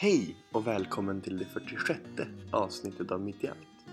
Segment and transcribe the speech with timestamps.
[0.00, 2.00] Hej och välkommen till det 46
[2.50, 3.86] avsnittet av Mitt i allt.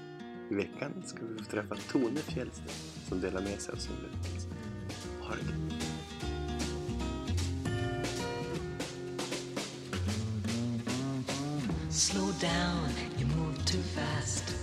[0.51, 2.71] I veckan ska vi få träffa Tone Fjällstedt
[3.07, 4.47] som delar med sig av sin berättelse.
[5.21, 5.83] Ha det gött!
[11.89, 14.55] Slow down, you move too fast.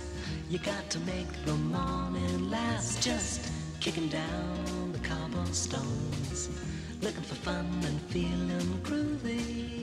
[0.49, 3.07] You got to make the morning last.
[3.07, 6.49] Just kicking down the cobblestones,
[7.01, 9.82] looking for fun and feeling groovy.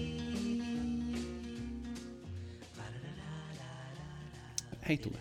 [4.90, 5.16] Hej Tove,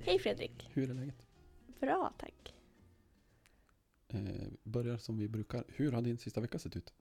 [0.00, 0.70] Hej Fredrik.
[0.72, 1.26] hur är läget?
[1.80, 2.54] Bra, tack.
[4.08, 4.20] Eh,
[4.62, 5.64] börjar som vi brukar.
[5.68, 6.92] Hur har din sista vecka sett ut?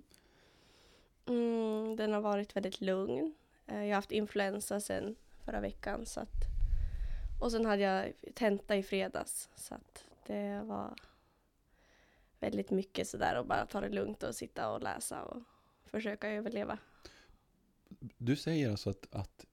[1.25, 3.35] Mm, den har varit väldigt lugn.
[3.67, 5.15] Eh, Jag har haft influensa sen
[5.45, 6.05] förra veckan.
[6.05, 6.33] Så att,
[7.41, 9.49] och sen hade jag tenta i fredags.
[9.55, 10.95] Så att det var
[12.39, 15.43] väldigt mycket sådär och bara ta det lugnt och sitta och läsa och
[15.85, 16.77] försöka överleva.
[18.17, 19.45] Du säger alltså att, att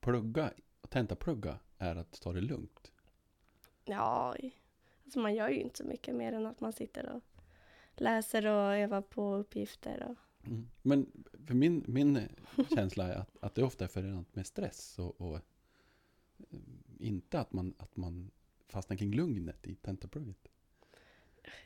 [0.00, 0.52] plugga,
[0.88, 2.92] tentaplugga är att ta det lugnt.
[3.84, 4.36] Ja,
[5.04, 7.22] alltså man gör ju inte så mycket mer än att man sitter och
[7.94, 10.06] läser och övar på uppgifter.
[10.10, 10.68] Och, Mm.
[10.82, 12.28] Men för min, min
[12.74, 16.58] känsla är att, att det ofta är förenat med stress och, och eh,
[16.98, 18.30] inte att man, att man
[18.68, 20.48] fastnar kring lugnet i tentaplugget.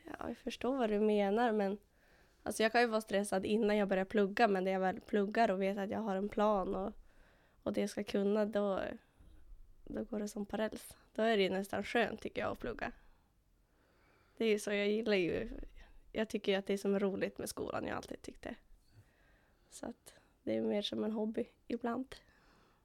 [0.05, 1.77] Ja, jag förstår vad du menar men
[2.43, 5.51] alltså jag kan ju vara stressad innan jag börjar plugga men när jag väl pluggar
[5.51, 6.93] och vet att jag har en plan och,
[7.63, 8.81] och det jag ska kunna då,
[9.93, 10.95] då går det som på räls.
[11.15, 12.91] Då är det ju nästan skönt tycker jag att plugga.
[14.37, 15.49] Det är ju så, jag gillar ju,
[16.11, 18.55] jag tycker ju att det är som roligt med skolan, jag alltid tyckt det.
[19.69, 22.15] Så att det är mer som en hobby ibland.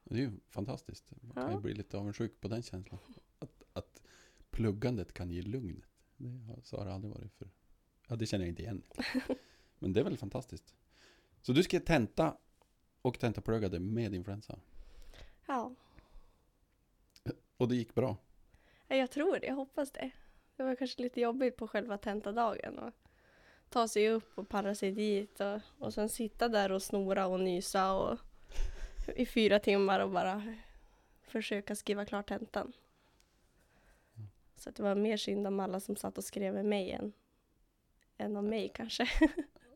[0.04, 1.04] Det är ju fantastiskt.
[1.20, 1.60] Man kan ju Ja.
[1.60, 3.00] bli lite avundsjuk på den känslan.
[3.38, 4.02] Att, att
[4.50, 5.84] pluggandet kan ge lugnet.
[6.16, 7.48] Det har, så har det aldrig varit för.
[8.08, 8.82] Ja, det känner jag inte igen.
[9.78, 10.74] Men det är väl fantastiskt.
[11.42, 12.36] Så du ska tenta
[13.02, 14.58] och tentapluggade med influensa.
[15.46, 15.74] Ja,
[17.56, 18.16] Och det gick bra.
[18.88, 20.10] Ja, jag tror det, jag hoppas det.
[20.56, 22.92] Det var kanske lite jobbigt på själva tentadagen och
[23.68, 27.40] ta sig upp och parra sig dit och, och sen sitta där och snora och
[27.40, 28.18] nysa och
[29.16, 30.56] i fyra timmar och bara
[31.22, 32.72] försöka skriva klart tentan.
[34.56, 37.12] Så att det var mer synd om alla som satt och skrev med mig än,
[38.16, 39.08] än om mig kanske.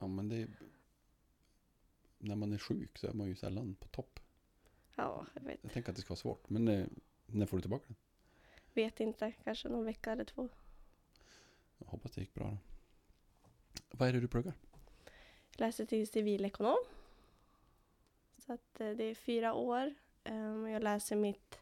[0.03, 0.49] Ja, men det är,
[2.19, 4.21] När man är sjuk så är man ju sällan på topp.
[4.97, 6.51] Ja, jag vet, Jag tänker att det ska vara svårt.
[6.51, 6.87] Men eh,
[7.33, 7.97] när får du tillbaka den?
[8.75, 10.49] vet inte, kanske någon vecka eller två.
[11.79, 12.59] Jag hoppas det gick bra då.
[13.91, 14.53] Vad är det du pluggar?
[15.57, 16.79] Jag läser till civilekonom.
[18.39, 19.95] Så att eh, det är fyra år.
[20.25, 21.61] Ehm, Jag läser mitt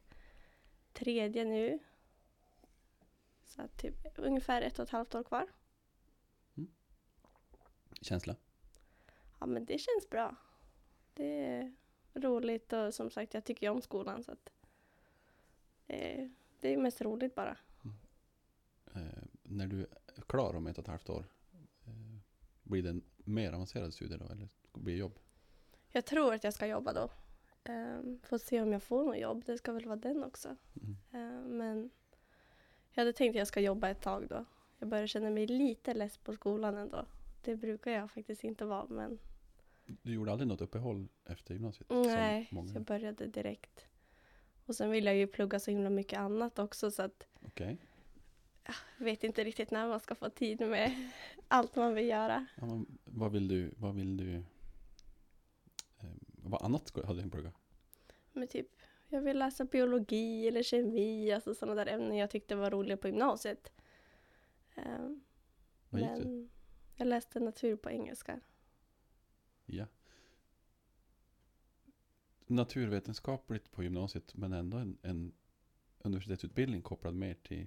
[0.93, 1.79] tredje nu.
[3.47, 5.47] Så att typ ungefär ett och ett halvt år kvar.
[8.01, 8.37] Känsla?
[9.39, 10.37] Ja men det känns bra.
[11.15, 11.75] Det är
[12.15, 14.51] roligt och som sagt jag tycker ju om skolan så att
[15.89, 17.57] det är, det är mest roligt bara.
[18.95, 19.03] eh,
[19.43, 19.81] när du
[20.17, 21.25] är klar om ett och ett halvt år,
[21.87, 22.19] eh,
[22.63, 24.25] blir det en mer avancerad studie då?
[24.29, 25.19] Eller blir det jobb?
[25.93, 27.11] Jag tror att jag ska jobba då.
[27.73, 29.43] Um, får se om jag får något jobb.
[29.47, 30.57] Det ska väl vara den också.
[30.83, 30.97] Mm.
[31.13, 31.91] Ehm, men
[32.93, 34.45] jag hade tänkt att jag ska jobba ett tag då.
[34.79, 37.07] Jag börjar känna mig lite less på skolan ändå.
[37.45, 39.19] Det brukar jag faktiskt inte vara men
[40.03, 41.91] Du gjorde aldrig något uppehåll efter gymnasiet?
[41.91, 43.87] nej, jag började direkt.
[44.69, 47.79] Och sen vill jag ju plugga så himla mycket annat också så att Okej.
[48.99, 51.11] jag vet inte riktigt när man ska få tid med
[51.49, 52.47] allt man vill göra.
[52.57, 54.35] Ja, men vad vill du, vad vill du,
[55.99, 56.11] eh,
[56.43, 57.53] vad annat hade du plugga?
[58.33, 58.69] Men typ,
[59.09, 63.09] jag vill läsa biologi eller kemi, alltså sådana där ämnen jag tyckte var roliga på
[63.09, 63.73] gymnasiet.
[64.75, 65.21] Ehm,
[65.91, 66.25] Vad gick du?
[66.25, 66.51] men
[66.97, 68.41] jag läste natur på engelska.
[69.67, 69.87] Ja.
[72.51, 75.33] Naturvetenskapligt på gymnasiet men ändå en, en
[75.99, 77.67] universitetsutbildning kopplad mer till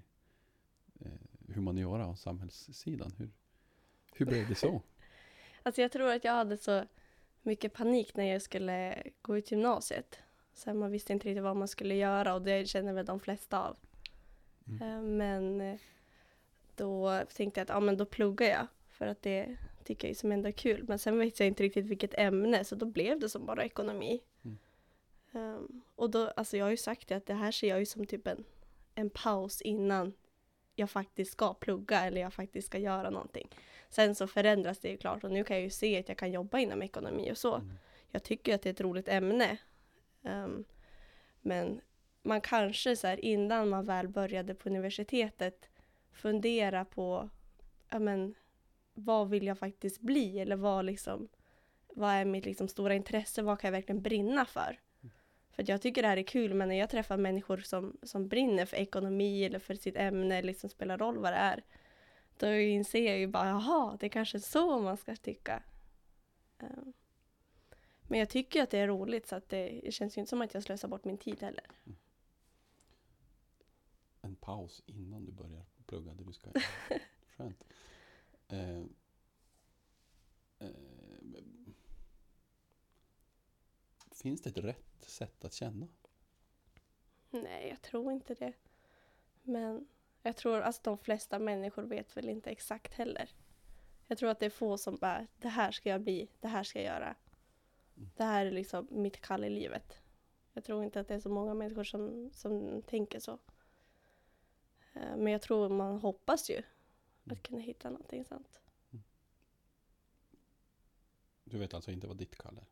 [0.99, 3.11] eh, humaniora och samhällssidan.
[3.17, 3.29] Hur,
[4.13, 4.81] hur blev det så?
[5.63, 6.85] Alltså jag tror att jag hade så
[7.41, 10.19] mycket panik när jag skulle gå ut gymnasiet.
[10.53, 13.67] Så man visste inte riktigt vad man skulle göra och det känner väl de flesta
[13.67, 13.77] av.
[14.67, 14.81] Mm.
[14.81, 15.79] Ehm, men eh,
[16.75, 20.31] då tänkte jag att ja, men då pluggar jag för att det tycker jag som
[20.31, 20.85] ändå är kul.
[20.87, 24.21] Men sen vet jag inte riktigt vilket ämne så då blev det som bara ekonomi.
[25.33, 27.85] Ehm, och då, alltså jag har ju sagt det att det här ser jag ju
[27.85, 28.43] som typ en,
[28.95, 30.13] en paus innan
[30.75, 33.49] jag faktiskt ska plugga eller jag faktiskt ska göra någonting.
[33.89, 36.31] Sen så förändras det ju klart och nu kan jag ju se att jag kan
[36.31, 37.55] jobba inom ekonomi och så.
[37.55, 37.73] Mm.
[38.09, 39.57] Jag tycker att det är ett roligt ämne.
[40.23, 40.65] Ehm,
[41.41, 41.81] men
[42.23, 45.69] man kanske så här innan man väl började på universitetet
[46.11, 47.29] fundera på
[47.89, 48.35] ja, men,
[48.93, 51.29] vad vill jag faktiskt bli eller vad liksom
[51.95, 54.79] vad är mitt liksom stora intresse, vad kan jag verkligen brinna för?
[55.51, 58.65] För jag tycker det här är kul, men när jag träffar människor som, som brinner
[58.65, 61.63] för ekonomi eller för sitt ämne, liksom spelar roll vad det är,
[62.37, 65.63] då inser jag ju bara, jaha, det är kanske så man ska tycka.
[66.59, 66.93] Ehm,
[68.03, 70.41] Men jag tycker att det är roligt, så att det, det känns ju inte som
[70.41, 71.65] att jag slösar bort min tid heller.
[74.21, 76.63] En paus innan du börjar plugga det du ska göra.
[77.37, 77.63] Skönt.
[78.47, 78.83] Eh,
[84.11, 85.87] finns det ett rätt sätt att känna?
[87.29, 88.53] Nej, jag tror inte det.
[89.43, 89.87] Men
[90.21, 93.29] jag tror att alltså, de flesta människor vet väl inte exakt heller.
[94.07, 96.63] Jag tror att det är få som bara, det här ska jag bli, det här
[96.63, 97.15] ska jag göra.
[98.15, 100.01] Det här är liksom mitt kall i livet.
[100.53, 103.39] Jag tror inte att det är så många människor som, som tänker så.
[104.93, 106.61] Eh, Men jag tror man hoppas ju
[107.31, 108.61] att kunna hitta någonting sånt.
[111.43, 112.65] Du vet alltså inte vad ditt kall är?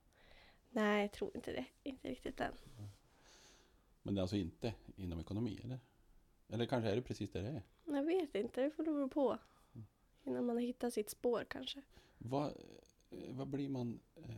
[0.70, 1.66] Nej, jag tror inte det.
[1.84, 2.54] Inte riktigt än.
[4.02, 5.80] Men det är alltså inte inom ekonomi, eller?
[6.48, 7.64] Eller kanske är det precis det det är?
[7.86, 9.38] Jag vet inte, det får det bero på.
[10.24, 11.82] Innan man har hittat sitt spår kanske.
[12.18, 12.48] Vad,
[13.10, 14.36] eh, vad blir man eh,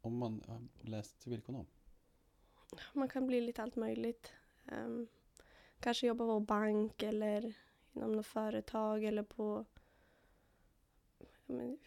[0.00, 1.66] om man har läst civilekonom?
[2.92, 4.32] Man kan bli lite allt möjligt.
[4.66, 5.08] Ehm,
[5.80, 7.54] kanske jobba på bank eller
[7.92, 9.64] inom något företag eller på
[11.46, 11.78] men,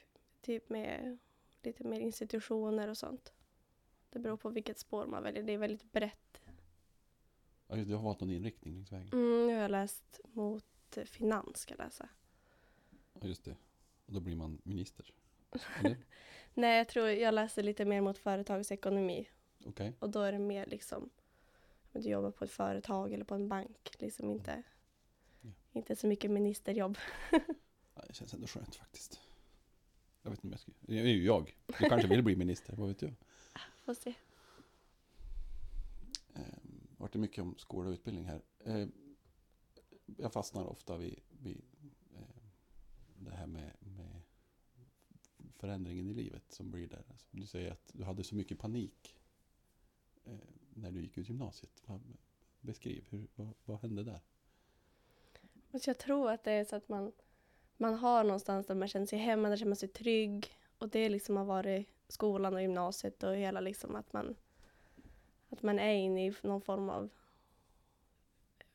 [0.41, 1.17] typ med
[1.65, 3.33] lite mer institutioner och sånt.
[4.09, 5.43] Det beror på vilket spår man väljer.
[5.43, 6.41] Det är väldigt brett.
[7.67, 9.09] Ja, just, du har valt någon inriktning längs vägen?
[9.13, 12.09] Mm, nu har jag läst mot eh, finans ska jag läsa.
[13.13, 13.55] Ja, just det.
[14.05, 15.13] Och då blir man minister?
[16.53, 19.29] Nej, jag tror jag läser lite mer mot företagsekonomi.
[19.65, 19.93] Okej.
[19.99, 21.09] Och då är det mer liksom
[21.91, 23.91] att du jobbar på ett företag eller på en bank.
[23.99, 24.63] Liksom inte,
[25.41, 25.49] Ja.
[25.71, 26.97] inte så mycket ministerjobb.
[27.95, 29.19] Ja, det känns ändå skönt faktiskt.
[30.21, 30.71] Jag vet inte om jag ska...
[30.81, 31.55] Det är ju jag.
[31.65, 33.13] Du kanske vill bli minister, vad vet jag?
[33.85, 34.13] Får se.
[36.33, 36.41] Eh,
[36.97, 38.41] vart det mycket om skola och utbildning här.
[38.59, 38.87] Eh,
[40.17, 41.61] jag fastnar ofta vid, vid
[42.15, 42.41] eh,
[43.19, 44.21] det här med, med
[45.57, 47.03] förändringen i livet som blir där.
[47.09, 49.17] Alltså, du säger att du hade så mycket panik
[50.25, 50.33] eh,
[50.73, 51.83] när du gick ut gymnasiet.
[52.61, 54.21] Beskriv, hur, vad, vad hände där?
[55.71, 57.11] Alltså jag tror att det är så att man,
[57.79, 60.55] man har någonstans där man känner sig hemma, där känner man sig trygg.
[60.77, 64.35] Och det liksom har varit skolan och gymnasiet och hela liksom att man,
[65.49, 67.09] att man är inne i någon form av,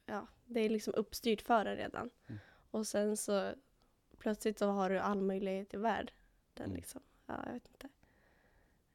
[0.06, 2.10] ja, det är liksom uppstyrt för en redan.
[2.26, 2.40] Mm.
[2.70, 3.52] Och sen så
[4.18, 6.14] plötsligt så har du all möjlighet i världen.
[6.54, 6.74] Mm.
[6.74, 7.00] Liksom.
[7.26, 7.88] Ja, jag vet inte.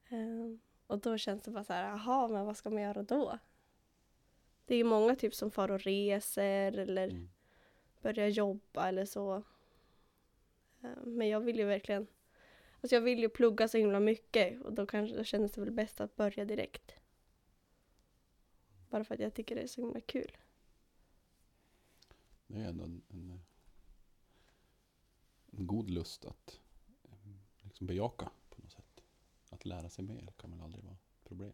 [0.10, 3.40] Ehm, och då känns det bara så här, jaha, men vad ska man göra då?
[4.66, 7.30] Det är ju många typ som far och reser eller Mm.
[8.02, 9.44] börja jobba eller så.
[10.82, 12.08] Eh, men jag vill ju verkligen,
[12.82, 15.72] alltså jag vill ju plugga så himla mycket och då kanske då kändes det väl
[15.72, 16.94] bäst att börja direkt.
[18.90, 20.38] Bara för att jag tycker det är så himla kul.
[22.48, 23.42] Det är ändå en, en,
[25.52, 26.60] en god lust att
[27.04, 27.18] eh,
[27.62, 29.04] liksom bejaka på något sätt.
[29.50, 31.54] Att lära sig mer kan väl aldrig vara ett problem.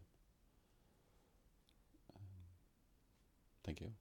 [2.08, 2.20] Eh,
[3.62, 3.94] tänker jag.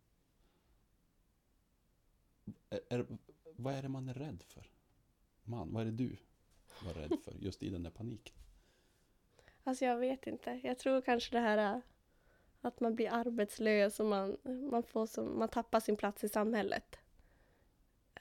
[2.70, 3.06] Är, är,
[3.56, 4.75] vad är det man är rädd för?
[5.46, 6.18] Man, vad är det du
[6.86, 8.36] var rädd för just i den där paniken?
[9.64, 10.60] Alltså jag vet inte.
[10.64, 11.82] Jag tror kanske det här äh,
[12.62, 14.38] att man blir arbetslös och man,
[14.72, 17.00] man, får som, man tappar sin plats i samhället.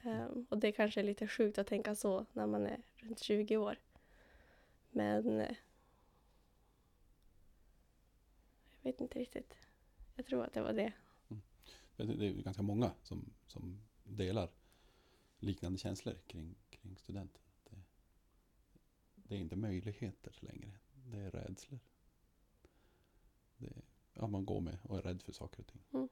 [0.02, 3.56] Ehm, och det kanske är lite sjukt att tänka så när man är runt 20
[3.56, 3.78] år.
[4.90, 5.56] Men eh,
[8.82, 9.56] jag vet inte riktigt.
[10.14, 10.92] Jag tror att det var det.
[11.96, 14.48] Det det är ganska många som, som delar
[15.38, 16.54] liknande känslor kring,
[16.84, 17.42] kring studenten.
[17.64, 17.76] Det,
[19.14, 21.80] det är inte möjligheter längre, det är rädslor.
[23.56, 23.72] Det,
[24.14, 25.82] ja, man går med och är rädd för saker och ting.
[25.92, 26.08] Mm.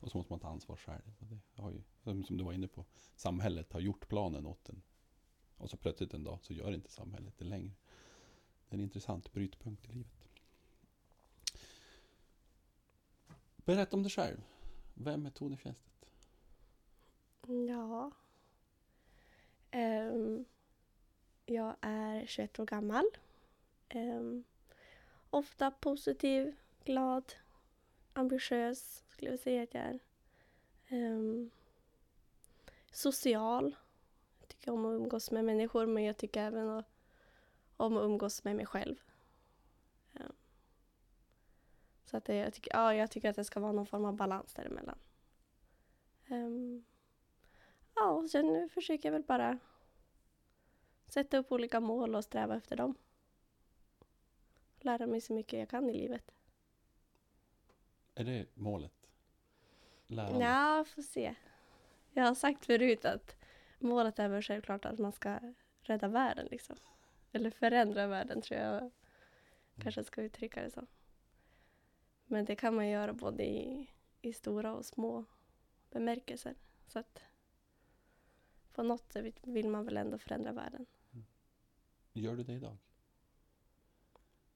[0.00, 1.12] Och så måste man ta ansvar själv.
[1.18, 1.82] Och det har ju,
[2.24, 2.84] som, du var inne på,
[3.16, 4.82] samhället har gjort planen åt en.
[5.56, 7.72] Och så plötsligt en dag så gör inte samhället det längre.
[8.68, 10.28] Det är en intressant brytpunkt i livet.
[13.56, 14.40] Berätta om dig själv.
[14.94, 16.12] Vem är Tone Fjellstedt?
[17.68, 18.12] Ja.
[19.72, 20.44] Um,
[21.46, 23.04] jag är 21 år gammal.
[23.94, 24.44] Um,
[25.30, 27.32] ofta positiv, glad,
[28.12, 29.98] ambitiös skulle jag säga att jag är.
[30.90, 31.50] Um,
[32.90, 33.76] social.
[34.40, 36.84] Jag tycker om att umgås med människor men jag tycker även
[37.76, 38.96] om att umgås med mig själv.
[42.12, 44.16] Så att det, jag, tycker, ja, jag tycker att det ska vara någon form av
[44.16, 44.98] balans däremellan.
[46.28, 46.84] Um,
[48.02, 49.58] ja, och sen nu försöker jag väl bara
[51.06, 52.94] sätta upp olika mål och sträva efter dem.
[54.80, 56.34] Lära mig så mycket jag kan i livet.
[58.14, 58.92] Är det målet?
[60.06, 60.40] Lärandet?
[60.40, 61.34] Ja, får se.
[62.10, 63.36] Jag har sagt förut att
[63.78, 65.38] målet är väl självklart att man ska
[65.82, 66.76] rädda världen liksom.
[67.32, 68.90] Eller förändra världen tror jag
[69.82, 70.86] kanske ska uttrycka det så.
[72.26, 73.90] Men det kan man göra både i,
[74.22, 75.24] i stora och små
[75.90, 76.54] bemärkelser.
[76.86, 77.22] Så att
[78.72, 80.86] på något sätt vill man väl ändå förändra världen.
[82.12, 82.76] Gör du det idag?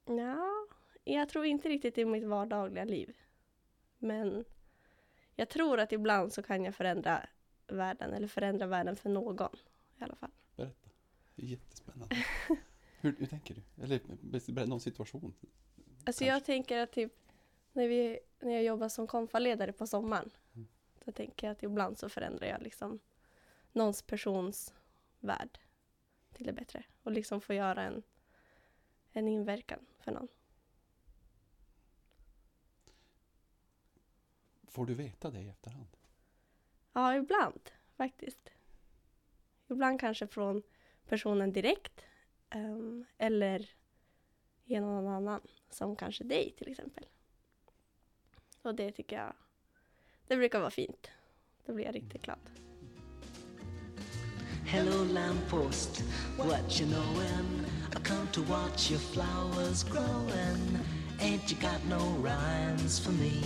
[0.04, 0.66] Ja,
[1.04, 3.16] jag tror inte riktigt i mitt vardagliga liv.
[3.98, 4.44] Men
[5.34, 7.28] jag tror att ibland så kan jag förändra
[7.66, 9.48] världen, eller förändra världen för någon
[9.98, 10.30] i alla fall.
[10.56, 10.90] Berätta.
[11.34, 12.16] Det är jättespännande.
[13.00, 13.82] hur, hur tänker du?
[13.82, 14.00] Eller
[14.52, 15.34] berätta någon situation.
[15.88, 16.24] Alltså Kanske.
[16.24, 17.12] jag tänker att typ
[17.72, 20.30] när, vi, när jag jobbar som konfaledare på sommaren.
[20.54, 20.68] Mm.
[21.04, 22.98] Så tänker jag att ibland så förändrar jag liksom
[23.76, 24.74] någons persons
[25.20, 25.58] värld
[26.32, 26.84] till det bättre.
[27.02, 28.02] Och liksom få göra en,
[29.12, 30.28] en inverkan för någon.
[34.68, 35.96] Får du veta det i efterhand?
[36.92, 38.50] Ja, ibland faktiskt.
[39.68, 40.62] Ibland kanske från
[41.08, 42.04] personen direkt.
[42.50, 43.70] ehm, eller
[44.64, 45.40] genom någon annan.
[45.70, 47.06] Som kanske dig till exempel.
[48.62, 49.32] Och det tycker jag,
[50.26, 51.10] det brukar vara fint.
[51.66, 52.65] Då blir jag riktigt glad.
[55.16, 56.02] Lamppost,
[56.36, 57.64] what you knowin'?
[57.96, 60.78] I come to watch your flowers growin'.
[61.20, 63.40] Ain't you got no rhymes for me?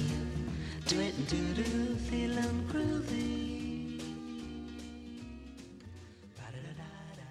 [0.88, 4.00] Do it and do do, feelin' groovy.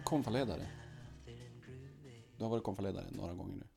[0.03, 0.67] Konfaledare.
[2.37, 3.67] Du har varit konfaledare några gånger nu.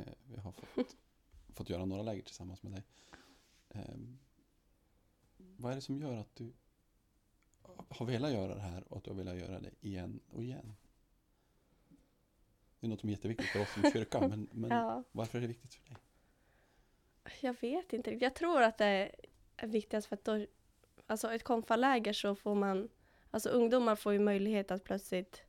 [0.00, 0.96] Eh, vi har fått,
[1.54, 2.84] fått göra några läger tillsammans med dig.
[3.68, 3.96] Eh,
[5.56, 6.52] vad är det som gör att du
[7.88, 10.76] har velat göra det här och att du har velat göra det igen och igen?
[12.80, 15.02] Det är något som är jätteviktigt för oss som kyrka, men, men Ja.
[15.12, 15.96] varför är det viktigt för dig?
[17.40, 18.22] Jag vet inte riktigt.
[18.22, 18.86] Jag tror att det
[19.56, 20.46] är viktigast för att då,
[21.06, 22.88] alltså ett konfaläger så får man,
[23.30, 25.42] alltså ungdomar får ju möjlighet att plötsligt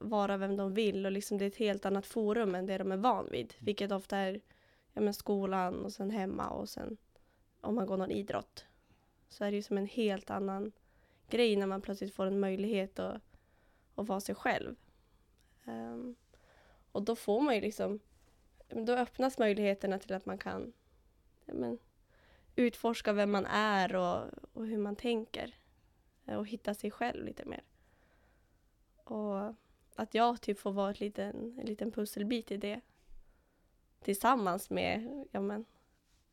[0.00, 2.92] vara vem de vill och liksom det är ett helt annat forum än det de
[2.92, 3.54] är van vid.
[3.58, 4.40] Vilket ofta är
[4.92, 6.96] ja, men skolan och sen hemma och sen
[7.60, 8.64] om man går någon idrott.
[9.28, 10.72] Så är det ju som en helt annan
[11.28, 13.22] grej när man plötsligt får en möjlighet att,
[13.94, 14.76] att vara sig själv.
[15.64, 16.16] Um,
[16.92, 18.00] och då får man ju liksom,
[18.68, 20.72] då öppnas möjligheterna till att man kan
[21.44, 21.78] ja, men,
[22.56, 25.54] utforska vem man är och, och hur man tänker.
[26.26, 27.62] Eh, och hitta sig själv lite mer.
[28.96, 29.54] Och
[29.94, 32.80] att jag typ får vara ett liten, en liten pusselbit i det.
[34.00, 35.64] Tillsammans med ja, men,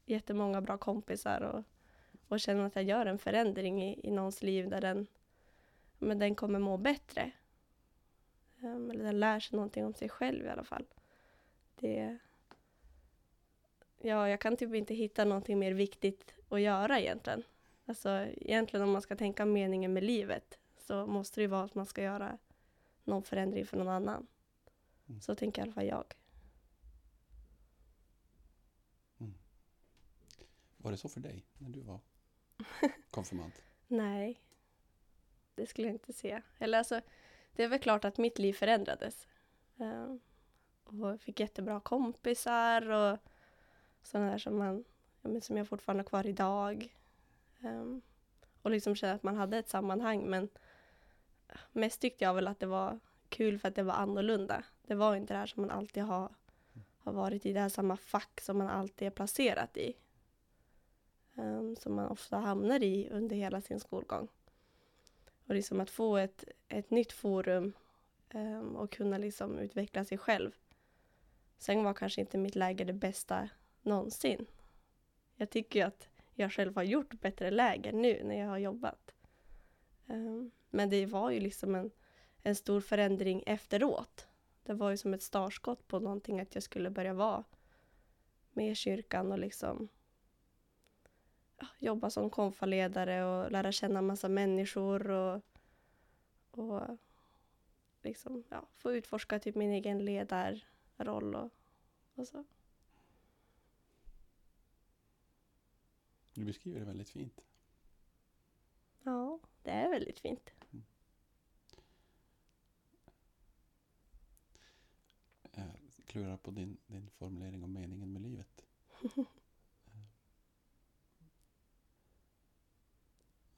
[0.05, 1.63] jättemånga bra kompisar och,
[2.31, 5.07] och känna att jag gör en förändring i, i någons liv där den,
[5.99, 7.31] men den kommer må bättre.
[8.61, 10.85] Um, eller den lär sig någonting om sig själv i alla fall.
[11.75, 12.19] Det,
[14.03, 17.43] Ja, jag kan typ inte hitta någonting mer viktigt att göra egentligen.
[17.85, 21.75] Alltså egentligen om man ska tänka meningen med livet så måste det ju vara att
[21.75, 22.37] man ska göra
[23.03, 24.27] någon förändring för någon annan.
[25.09, 25.21] Mm.
[25.21, 26.13] Så tänker i alla fall jag.
[30.77, 31.99] Var det så för dig när du var
[33.11, 33.53] konfirmand?
[33.87, 34.41] Nej,
[35.55, 36.41] det skulle jag inte säga.
[36.59, 37.01] Eller alltså,
[37.55, 39.27] det är väl klart att mitt liv förändrades.
[39.77, 40.19] Ehm,
[40.83, 43.17] och fick jättebra kompisar och
[44.03, 44.83] sådana där som, man,
[45.41, 46.95] som jag fortfarande har kvar idag.
[47.61, 48.01] Ehm,
[48.61, 50.49] och liksom kände att man hade ett sammanhang men
[51.71, 52.99] mest tyckte jag väl att det var
[53.29, 54.63] kul för att det var annorlunda.
[54.81, 56.35] Det var inte det här som man alltid har,
[56.97, 59.93] har varit i, det här samma fack som man alltid är placerat i.
[61.35, 64.27] Ehm, som man ofta hamnar i under hela sin skolgång.
[65.45, 67.73] Och liksom att få ett, ett nytt forum
[68.29, 70.51] ehm, och kunna liksom utveckla sig själv.
[71.57, 73.49] Sen var kanske inte mitt läger det bästa
[73.81, 74.45] någonsin.
[75.35, 79.11] Jag tycker ju att jag själv har gjort bättre läger nu när jag har jobbat.
[80.07, 81.91] Ehm, men det var ju liksom en,
[82.43, 84.27] en stor förändring efteråt.
[84.63, 87.43] Det var ju som ett startskott på någonting att jag skulle börja vara
[88.53, 89.89] med i kyrkan och liksom
[91.79, 95.41] jobba som konfaledare och lära känna massa människor och,
[96.51, 96.97] och
[98.01, 101.49] liksom, ja, få utforska typ min egen ledarroll och,
[102.15, 102.45] och så.
[106.33, 107.41] Du beskriver det väldigt fint.
[109.03, 110.53] Ja, det är väldigt fint.
[115.51, 118.65] Jag klurar på din, din formulering om meningen med livet.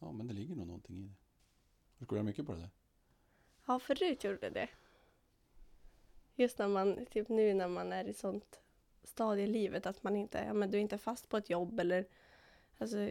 [0.04, 1.16] ja, men det ligger nog någonting i det.
[1.98, 2.70] Du klurar mycket på det där.
[3.66, 4.70] Ja, förut gjorde det.
[6.36, 8.60] Just när man, typ nu när man är i sånt
[9.04, 9.86] stadie i livet.
[9.86, 12.06] Att man inte, ja, men du är inte fast på ett jobb eller
[12.78, 13.10] alltså,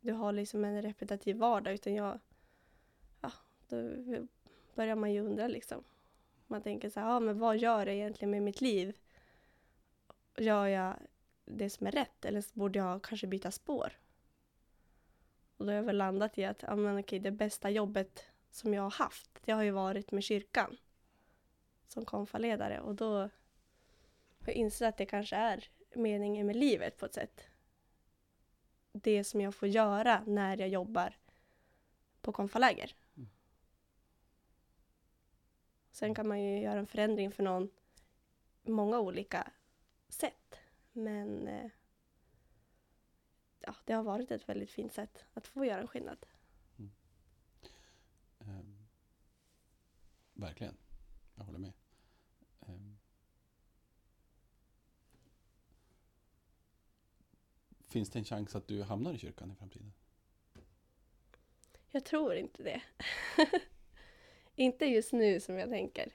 [0.00, 1.74] du har liksom en repetitiv vardag.
[1.74, 2.18] Utan jag,
[3.20, 3.32] ja,
[3.68, 3.76] då
[4.74, 5.84] börjar man ju undra liksom.
[6.46, 8.96] Man tänker så här, ja men vad gör jag egentligen med mitt liv?
[10.36, 10.96] Gör jag
[11.44, 13.92] det som är rätt eller borde jag kanske byta spår?
[15.64, 18.74] Och då har jag väl landat i att ja, men okej, det bästa jobbet som
[18.74, 20.76] jag har haft, det har ju varit med kyrkan
[21.88, 23.30] som konfaledare och då har
[24.46, 27.46] jag insett att det kanske är meningen med livet på ett sätt.
[28.92, 31.16] Det som jag får göra när jag jobbar
[32.20, 32.94] på konfaläger.
[33.16, 33.28] Mm.
[35.90, 37.70] Sen kan man ju göra en förändring för någon
[38.62, 39.50] många olika
[40.08, 40.58] sätt.
[40.92, 41.70] Men eh,
[43.66, 46.26] ja, det har varit ett väldigt fint sätt att få göra en skillnad.
[48.40, 48.86] Ehm,
[50.34, 50.76] verkligen.
[51.34, 51.72] Jag håller med.
[52.60, 52.96] Ehm.
[57.94, 59.92] finns det en chans att du hamnar i kyrkan i framtiden?
[61.90, 62.82] Jag tror inte det.
[64.56, 66.12] inte just nu som jag tänker.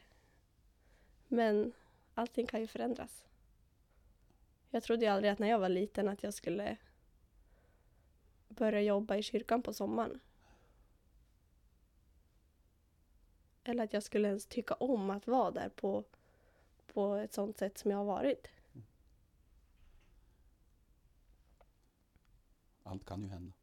[1.28, 1.74] Men
[2.14, 3.26] allting kan ju förändras.
[4.70, 6.78] Jag trodde ju aldrig att när jag var liten att jag skulle
[8.60, 10.20] börja jobba i kyrkan på sommaren.
[13.64, 16.04] Eller att jag skulle ens tycka om att vara där på,
[16.94, 18.48] på ett sånt sätt som jag har varit.
[22.84, 23.54] Allt kan ju hända.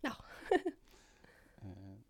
[0.00, 0.16] Ja.
[1.62, 2.04] Ehm.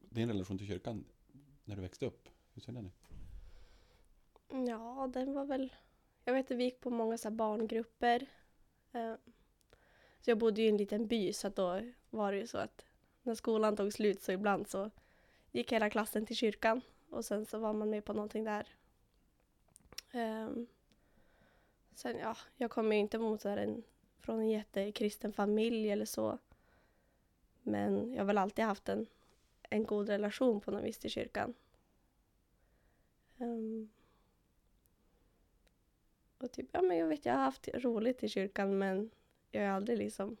[0.00, 1.04] Din relation till kyrkan
[1.64, 3.08] när du växte upp, hur ser den ut?
[4.68, 5.74] Ja, den var väl...
[6.24, 8.26] Jag vet att vi gick på många så barngrupper.
[8.92, 9.14] Eh,
[10.20, 11.80] Så jag bodde ju i en liten by så att då
[12.10, 12.84] var det ju så att
[13.22, 14.90] när skolan tog slut så ibland så
[15.52, 16.80] gick hela klassen till kyrkan
[17.10, 18.68] och sen så var man med på någonting där.
[20.12, 20.66] Ehm,
[21.94, 23.82] sen ja, jag kommer ju inte mot en,
[24.20, 26.38] från en jättekristen familj eller så.
[27.62, 29.06] Men jag har väl alltid haft en,
[29.70, 31.54] en god relation på något vis till kyrkan.
[33.38, 33.88] Ehm,
[36.38, 39.10] och typ, ja men jag vet, jag har haft roligt i kyrkan men
[39.50, 40.36] jag har aldrig liksom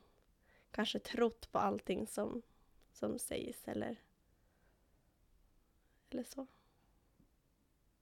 [0.70, 2.42] kanske trott på allting som,
[2.92, 3.96] som sägs eller,
[6.10, 6.46] eller så.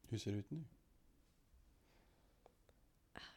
[0.09, 0.65] Hur ser det ut nu?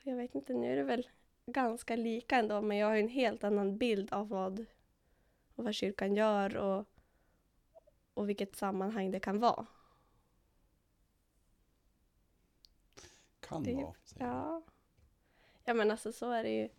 [0.04, 1.08] Jag vet inte, nu är det väl
[1.46, 4.66] ganska lika ändå men jag har en helt annan bild av vad,
[5.56, 6.86] vad kyrkan gör och,
[8.14, 9.66] och vilket sammanhang det kan vara.
[13.50, 13.94] Kan Det- vara.
[14.20, 14.62] Ja.
[15.66, 16.70] Ja men alltså så är det ju.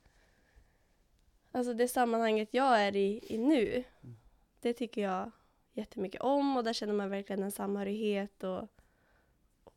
[1.52, 4.16] Alltså det sammanhanget jag är i, i nu, Mm.
[4.60, 5.30] det tycker jag
[5.72, 8.68] jättemycket om och där känner man verkligen en samhörighet och,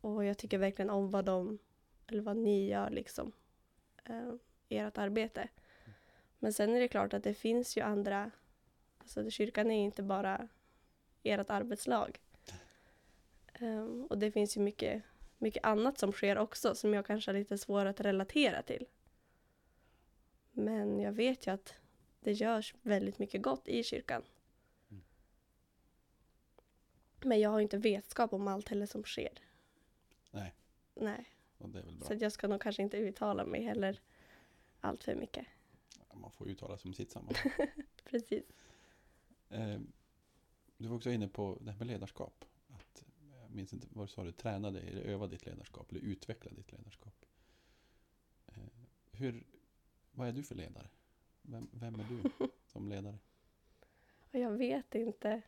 [0.00, 1.58] och jag tycker verkligen om vad de,
[2.06, 3.32] eller vad ni gör liksom,
[4.04, 4.32] eh,
[4.68, 5.48] ert arbete.
[6.38, 8.30] Men sen är det klart att det finns ju andra,
[8.98, 10.48] alltså kyrkan är inte bara
[11.22, 12.20] ert arbetslag.
[13.54, 15.02] Ehm, och det finns ju mycket
[15.38, 18.86] mycket annat som sker också som jag kanske har lite svårare att relatera till.
[20.52, 21.74] Men jag vet ju att
[22.20, 24.22] det görs väldigt mycket gott i kyrkan.
[24.90, 25.04] Mm.
[27.24, 29.38] Men jag har inte vetskap om allt heller som sker.
[30.30, 30.54] Nej,
[30.94, 31.28] Nej,
[32.02, 34.00] så jag ska nog kanske inte uttala mig heller
[34.80, 35.46] allt för mycket.
[36.14, 37.52] Man får uttala sig om sitt sammanhang.
[38.04, 38.44] Precis.
[39.48, 39.80] Eh,
[40.76, 42.44] Du var också inne på det här med ledarskap.
[43.54, 47.14] Minns inte, vad sa du, träna dig, eller öva ditt ledarskap, eller utveckla ditt ledarskap.
[48.46, 48.54] Eh,
[49.12, 49.44] Hur,
[50.12, 50.88] vad är du för ledare?
[51.42, 53.18] Vem, vem är du som ledare?
[54.30, 55.42] Jag vet inte.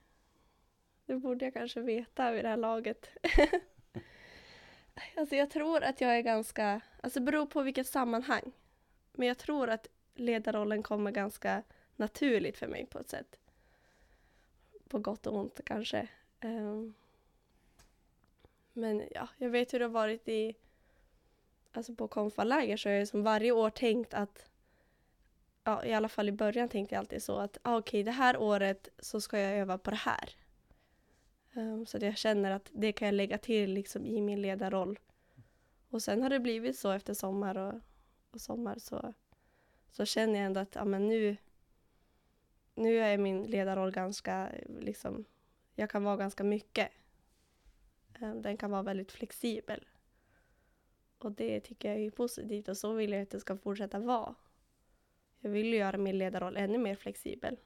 [1.07, 3.09] Det borde jag kanske veta vid det här laget.
[5.17, 8.53] alltså jag tror att jag är ganska, alltså det beror på vilket sammanhang.
[9.13, 11.63] Men jag tror att ledarrollen kommer ganska
[11.97, 13.39] naturligt för mig på ett sätt.
[14.89, 16.09] På gott och ont kanske.
[16.41, 16.95] Ehm,
[18.77, 20.55] men ja, jag vet hur det har varit i,
[21.73, 24.51] alltså på konfaläger så har jag som varje år tänkt att
[25.65, 28.37] ja, i alla fall i början tänkte jag alltid så att ah, okej, det här
[28.37, 30.31] året så ska jag öva på det här.
[31.55, 34.99] Um, så att jag känner att det kan jag lägga till liksom i min ledarroll.
[35.91, 37.81] Och sen har det blivit så efter sommar och,
[38.31, 39.15] och sommar så,
[39.91, 41.37] så känner jag ändå att ja, men nu,
[42.75, 45.25] nu är min ledarroll ganska, liksom,
[45.75, 46.89] jag kan vara ganska mycket.
[48.21, 49.85] Ehm, Den kan vara väldigt flexibel.
[51.19, 54.35] Och det tycker jag är positivt och så vill jag att det ska fortsätta vara.
[55.41, 57.57] Jag vill göra min ledarroll ännu mer flexibel.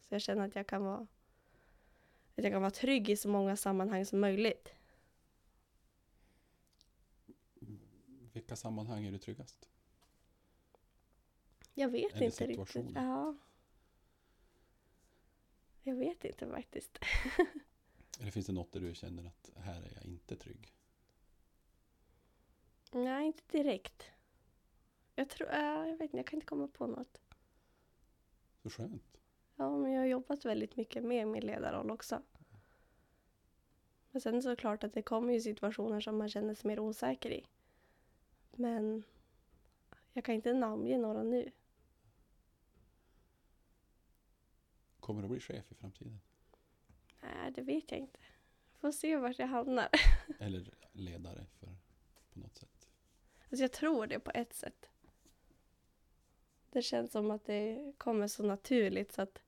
[0.00, 1.06] Så jag känner att jag kan vara
[2.36, 4.74] att jag kan vara trygg i så många sammanhang som möjligt.
[8.32, 9.68] vilka sammanhang är du tryggast?
[11.74, 12.92] Jag vet Eller inte riktigt.
[12.94, 13.36] Ja.
[15.82, 16.98] Jag vet inte faktiskt.
[18.20, 20.74] Eller finns det något där du känner att här är jag inte trygg?
[22.92, 24.10] Nej, inte direkt.
[25.14, 27.20] Jag tror, jag vet inte, jag kan inte komma på något.
[28.62, 29.20] Så skönt.
[29.56, 32.22] Ja, men jag har jobbat väldigt mycket med min ledarroll också.
[34.10, 37.30] Men sen så klart att det kommer ju situationer som man känner sig mer osäker
[37.30, 37.46] i.
[38.50, 39.02] Men
[40.12, 41.50] jag kan inte namnge några nu.
[45.00, 46.20] Kommer du bli chef i framtiden?
[47.20, 48.18] Nej, det vet jag inte.
[48.76, 49.88] Får se vart jag hamnar.
[50.38, 51.68] Eller ledare för,
[52.32, 52.88] på något sätt?
[53.50, 54.86] Alltså jag tror det på ett sätt.
[56.70, 59.42] Det känns som att det kommer så naturligt så att,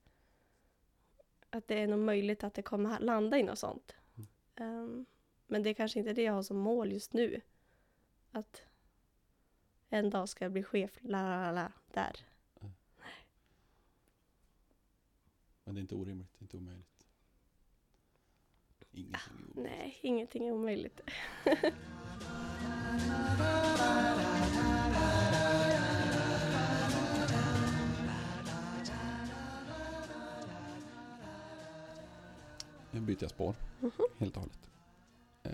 [1.50, 3.96] att det är nog möjligt att det kommer landa i något sånt.
[4.54, 5.06] Ehm,
[5.46, 7.40] men det är kanske inte det jag har som mål just nu.
[8.30, 8.62] Att
[9.88, 12.16] en dag ska jag bli chef, la la la, där.
[15.64, 17.06] Men det är inte orimligt, inte omöjligt.
[18.94, 19.54] Ingenting är omöjligt.
[19.54, 21.00] Nej, ingenting är omöjligt.
[32.90, 33.54] Nu byter jag spår
[34.18, 34.70] helt och hållet.
[35.42, 35.52] Eh,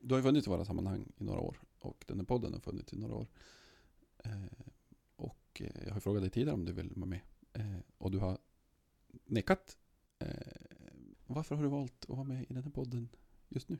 [0.00, 2.60] du har ju funnits i våra sammanhang i några år och den här podden har
[2.60, 3.26] funnits i några år.
[4.24, 4.32] Eh,
[5.16, 7.20] och eh, jag har frågat dig tidigare om du vill vara med.
[7.52, 8.38] Eh, och du har
[9.24, 9.76] nekat.
[11.34, 13.08] Varför har du valt att vara med i den här podden
[13.48, 13.78] just nu?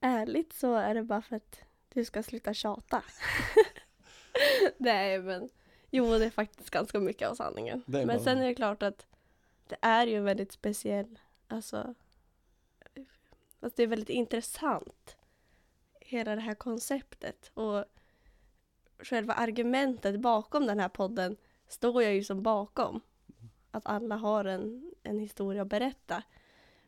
[0.00, 3.02] Ärligt så är det bara för att du ska sluta tjata.
[4.78, 5.48] Nej, men
[5.90, 7.82] jo, det är faktiskt ganska mycket av sanningen.
[7.86, 9.06] Men bara- sen är det klart att
[9.68, 11.94] det är ju väldigt speciell, alltså,
[13.60, 15.16] alltså det är väldigt intressant.
[16.00, 17.84] Hela det här konceptet och
[18.98, 21.36] själva argumentet bakom den här podden
[21.68, 23.00] står jag ju som bakom.
[23.74, 26.22] Att alla har en, en historia att berätta.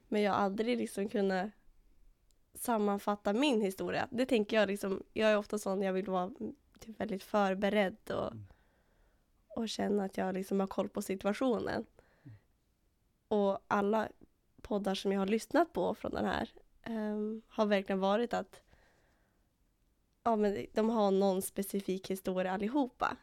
[0.09, 1.51] Men jag har aldrig liksom kunnat
[2.55, 4.09] sammanfatta min historia.
[4.11, 6.31] Det tänker jag liksom, jag är ofta sån, jag vill vara
[6.81, 8.47] typ väldigt förberedd och, Mm.
[9.49, 11.87] och känna att jag liksom har koll på situationen.
[13.29, 14.09] Och alla
[14.63, 16.51] poddar som jag har lyssnat på från den här
[16.83, 18.63] ehm, har verkligen varit att
[20.23, 23.17] ja, men de har någon specifik historia allihopa.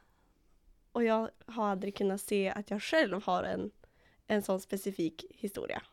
[0.93, 3.71] Och jag har aldrig kunnat se att jag själv har en,
[4.27, 5.83] en sån specifik historia.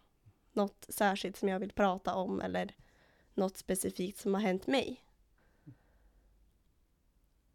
[0.52, 2.74] Något särskilt som jag vill prata om eller
[3.34, 5.04] något specifikt som har hänt mig.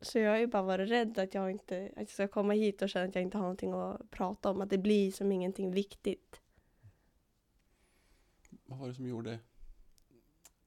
[0.01, 2.81] Så jag har ju bara varit rädd att jag inte att jag ska komma hit
[2.81, 4.61] och känna att jag inte har någonting att prata om.
[4.61, 6.41] Att det blir som ingenting viktigt.
[8.65, 9.39] Vad var det som gjorde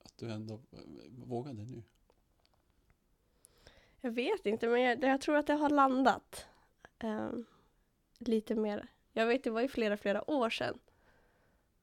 [0.05, 0.61] att du ändå
[1.09, 1.83] vågade nu?
[4.01, 6.47] Jag vet inte, men jag, jag tror att det har landat
[6.99, 7.47] ehm,
[8.19, 8.89] lite mer.
[9.13, 10.79] Jag vet, det var ju flera, flera år sedan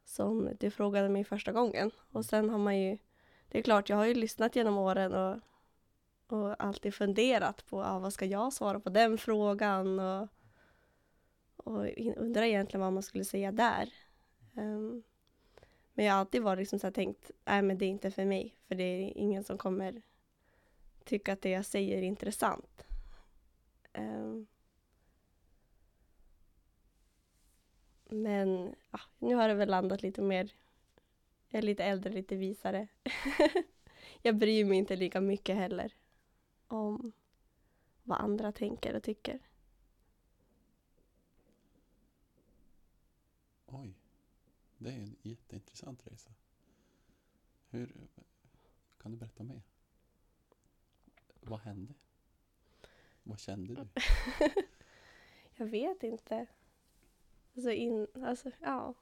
[0.06, 1.92] som du frågade mig första gången.
[2.12, 2.98] Och sen har man ju,
[3.50, 5.40] det är klart, jag har ju lyssnat genom åren och,
[6.28, 10.28] och alltid funderat på ah, vad ska jag svara på den frågan och,
[11.56, 13.94] och undrar egentligen vad man skulle säga där.
[14.58, 15.04] Ehm,
[15.94, 18.56] men jag har alltid varit liksom så tänkt, nej men det är inte för mig,
[18.68, 20.02] för det är ingen som kommer
[21.04, 22.86] tycka att det jag säger är intressant.
[23.94, 24.48] Ehm.
[28.22, 30.54] Men ja, nu har det väl landat lite mer.
[31.48, 32.88] Jag är lite äldre, lite visare.
[34.22, 35.94] jag bryr mig inte lika mycket heller
[36.68, 37.12] om
[38.04, 39.40] vad andra tänker och tycker.
[43.66, 43.94] Oj,
[44.78, 46.34] det är en jätteintressant resa.
[47.70, 47.94] Hur,
[48.98, 49.62] kan du berätta mer?
[51.42, 51.94] Vad hände?
[53.24, 53.88] Vad kände du?
[55.56, 56.48] Jag vet inte.
[57.56, 58.94] Alltså, in, alltså ja.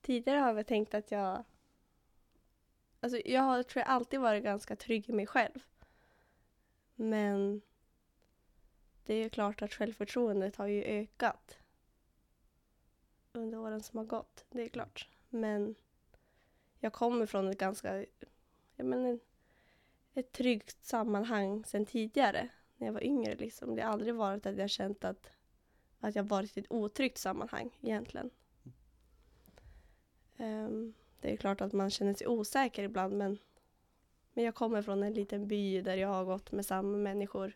[0.00, 1.44] Tidigare har jag väl tänkt att jag...
[3.00, 5.58] Alltså jag har, tror jag alltid varit ganska trygg i mig själv.
[6.94, 7.60] Men
[9.04, 11.58] det är ju klart att självförtroendet har ju ökat
[13.32, 14.44] under åren som har gått.
[14.50, 15.08] Det är klart.
[15.28, 15.74] Men
[16.78, 18.06] jag kommer från ett ganska...
[18.76, 19.18] Jag menar,
[20.14, 23.34] ett tryggt sammanhang sedan tidigare när jag var yngre.
[23.34, 23.74] Liksom.
[23.74, 25.30] Det har aldrig varit att jag känt att,
[26.00, 28.30] att jag varit i ett otryggt sammanhang egentligen.
[30.36, 33.38] Ehm, det är klart att man känner sig osäker ibland men,
[34.32, 37.52] men jag kommer från en liten by där jag har gått med samma människor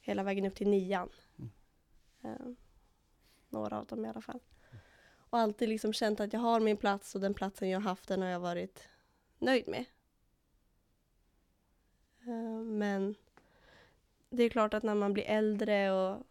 [0.00, 1.08] hela vägen upp till nian.
[1.38, 1.50] Mm.
[2.22, 2.56] Ehm,
[3.48, 4.40] några av dem i alla fall.
[5.16, 8.22] Och alltid liksom känt att jag har min plats och den platsen jag haft den
[8.22, 8.88] har jag varit
[9.38, 9.84] nöjd med.
[12.64, 13.14] Men
[14.30, 16.26] det är klart att när man blir äldre och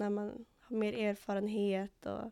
[0.00, 2.24] när man har mer erfarenhet och,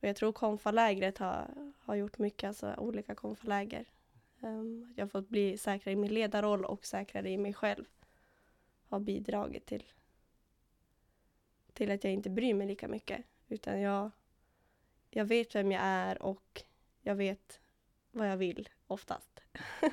[0.00, 3.86] och jag tror konfalägret har, har gjort mycket, alltså olika konfaläger.
[4.40, 7.84] Um, jag har fått bli säkrare i min ledarroll och säkrare i mig själv.
[8.84, 9.84] Har bidragit till,
[11.72, 13.24] till att jag inte bryr mig lika mycket.
[13.48, 14.10] Utan jag,
[15.10, 16.62] jag vet vem jag är och
[17.00, 17.60] jag vet
[18.10, 19.42] vad jag vill oftast.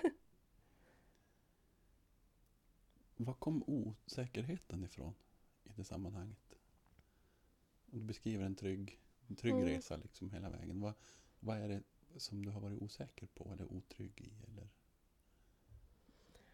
[3.18, 5.14] Var kom osäkerheten ifrån
[5.64, 6.45] i det sammanhanget?
[7.96, 9.66] Du beskriver en trygg, en trygg Mm.
[9.66, 10.82] resa liksom hela vägen.
[10.82, 10.94] Vad,
[11.40, 11.84] vad är det
[12.20, 14.34] som du har varit osäker på eller otrygg i?
[14.48, 14.70] Eller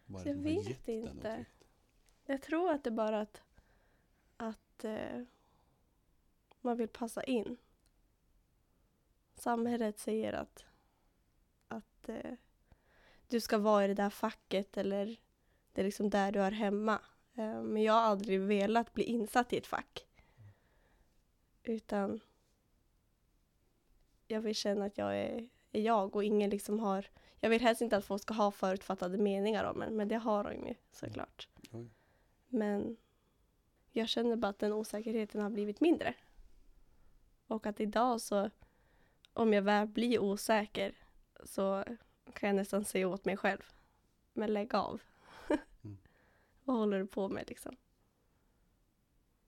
[0.06, 1.44] vad är det Jag vet inte.
[2.26, 3.42] Jag tror att det är bara att,
[4.36, 5.22] att eh,
[6.60, 7.56] man vill passa in.
[9.34, 10.64] Samhället säger att,
[11.68, 12.34] att eh,
[13.28, 15.20] du ska vara i det där facket eller
[15.72, 17.00] det är liksom där du är hemma.
[17.34, 20.06] Eh, men jag har aldrig velat bli insatt i ett fack.
[21.62, 22.20] Utan
[24.26, 27.06] jag vill känna att jag är, är jag och ingen liksom har...
[27.40, 30.44] Jag vill helst inte att folk ska ha förutfattade meningar om en, men det har
[30.44, 31.48] de ju såklart.
[31.72, 31.90] Oj.
[32.48, 32.96] Men
[33.90, 36.14] jag känner bara att den osäkerheten har blivit mindre.
[37.46, 38.50] Och att idag så,
[39.32, 40.94] om jag väl blir osäker
[41.44, 41.84] så
[42.32, 43.62] kan jag nästan säga åt mig själv.
[44.32, 45.02] Men lägg av.
[45.82, 45.98] Mm.
[46.64, 47.76] Vad håller du på med liksom?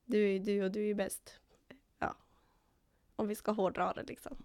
[0.05, 1.41] Du är ju du och du är ju bäst.
[3.17, 4.37] Om vi ska hårdra det liksom.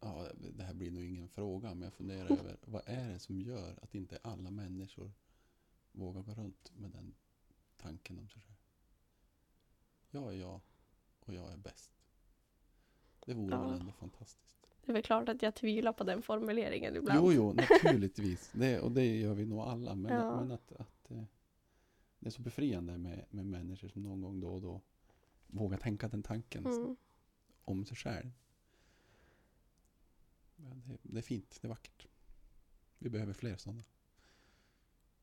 [0.00, 3.40] Ja, det här blir nog ingen fråga, men jag funderar över vad är det som
[3.40, 5.12] gör att inte alla människor
[5.92, 7.14] vågar gå runt med den
[7.76, 8.56] tanken om sig själv?
[10.10, 10.60] Jag är jag
[11.20, 11.92] och jag är bäst.
[13.26, 13.62] Det vore Ja.
[13.62, 14.68] väl ändå fantastiskt.
[14.84, 17.18] Det är väl klart att jag tvivlar på den formuleringen ibland.
[17.18, 18.50] Jo, jo, naturligtvis.
[18.54, 19.94] Det, och det gör vi nog alla.
[19.94, 20.40] Men, Ja.
[20.40, 21.22] men att, att eh,
[22.18, 24.80] det är så befriande med, med människor som någon gång då och då
[25.52, 26.96] vågar tänka den tanken Mm.
[27.64, 28.30] om sig själv.
[30.56, 32.06] Det, det är fint, det är vackert.
[32.98, 33.84] Vi behöver fler sådana.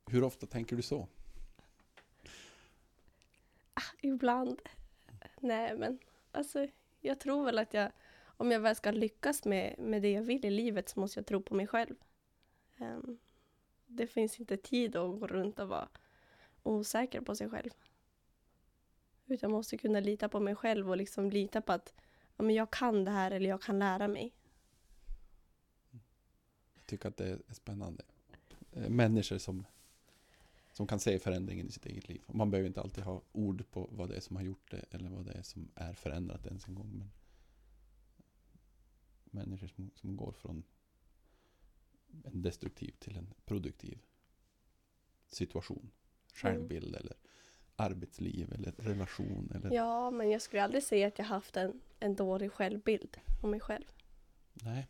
[0.06, 1.08] Hur ofta tänker du så?
[4.02, 4.62] Ibland.
[5.40, 6.00] Nej, men
[6.32, 6.68] alltså,
[7.00, 7.92] jag tror väl att jag,
[8.24, 11.26] om jag väl ska lyckas med, med det jag vill i livet så måste jag
[11.28, 11.96] tro på mig själv.
[12.78, 13.18] Ehm,
[13.88, 15.90] det finns inte tid att gå runt och vara
[16.64, 17.72] osäker på sig själv.
[19.30, 21.94] Utan jag måste kunna lita på mig själv och liksom lita på att
[22.38, 24.34] ja, men jag kan det här eller jag kan lära mig.
[26.76, 28.04] Jag tycker att det är spännande.
[28.72, 29.66] Eh, Människor som,
[30.74, 32.22] som kan se förändringen i sitt eget liv.
[32.28, 35.10] Man behöver inte alltid ha ord på vad det är som har gjort det eller
[35.10, 36.92] vad det är som är förändrat ens en gång.
[36.92, 37.10] Men
[39.32, 40.64] människor som, som går från
[42.24, 44.00] en destruktiv till en produktiv
[45.28, 45.92] situation.
[46.34, 47.14] Självbild eller
[47.80, 49.52] arbetsliv eller relation.
[49.56, 53.52] Eller, Ja, men jag skulle aldrig säga att jag haft en, en dålig självbild om
[53.52, 53.86] mig själv.
[54.54, 54.88] Nej.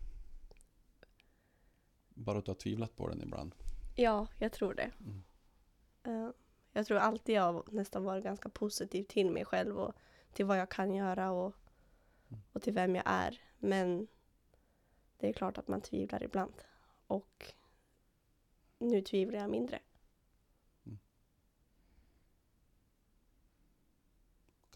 [2.10, 3.56] Bara att du har tvivlat på den ibland.
[3.96, 4.92] Ja, jag tror det.
[5.00, 5.24] Mm.
[6.04, 6.32] Eh,
[6.74, 9.94] jag tror alltid jag nästan varit ganska positiv till mig själv och
[10.34, 11.56] till vad jag kan göra och,
[12.32, 12.42] Mm.
[12.54, 13.42] och till vem jag är.
[13.58, 14.08] Men
[15.18, 16.54] det är klart att man tvivlar ibland.
[17.08, 17.54] Och
[18.80, 19.80] nu tvivlar jag mindre.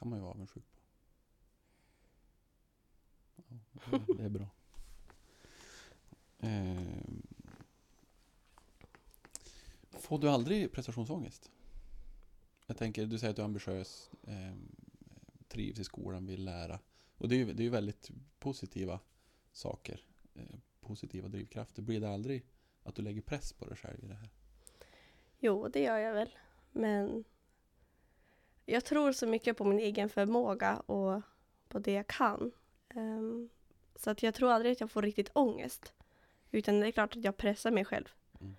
[0.03, 0.79] Kan man ju vara avundsjuk på.
[3.91, 4.47] Ja, det- är bra.
[6.39, 7.21] Ehm.
[9.91, 11.51] Får du aldrig prestationsångest?
[12.65, 14.75] Jag tänker, du säger att du är ambitiös, ehm,
[15.47, 16.79] trivs i skolan, vill lära.
[17.17, 18.99] Och det är ju det är väldigt positiva
[19.51, 20.01] saker.
[20.35, 21.81] eh, positiva drivkrafter.
[21.81, 22.45] Blir det aldrig
[22.83, 24.29] att du lägger press på dig själv i det här?
[25.39, 26.29] Jo, det gör jag väl.
[26.71, 27.23] Men
[28.65, 31.21] jag tror så mycket på min egen förmåga och
[31.67, 32.51] på det jag kan.
[32.89, 33.49] Ehm,
[33.95, 35.93] så att jag tror aldrig att jag får riktigt ångest.
[36.51, 38.13] Utan det är klart att jag pressar mig själv.
[38.41, 38.55] Mm.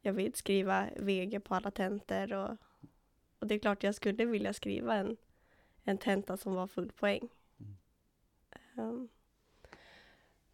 [0.00, 2.56] Jag vill skriva VG på alla tentor och,
[3.38, 5.16] och det är klart jag skulle vilja skriva en,
[5.84, 7.28] en tenta som var full poäng.
[7.60, 7.76] Mm.
[8.76, 9.08] Ehm,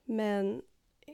[0.04, 0.62] men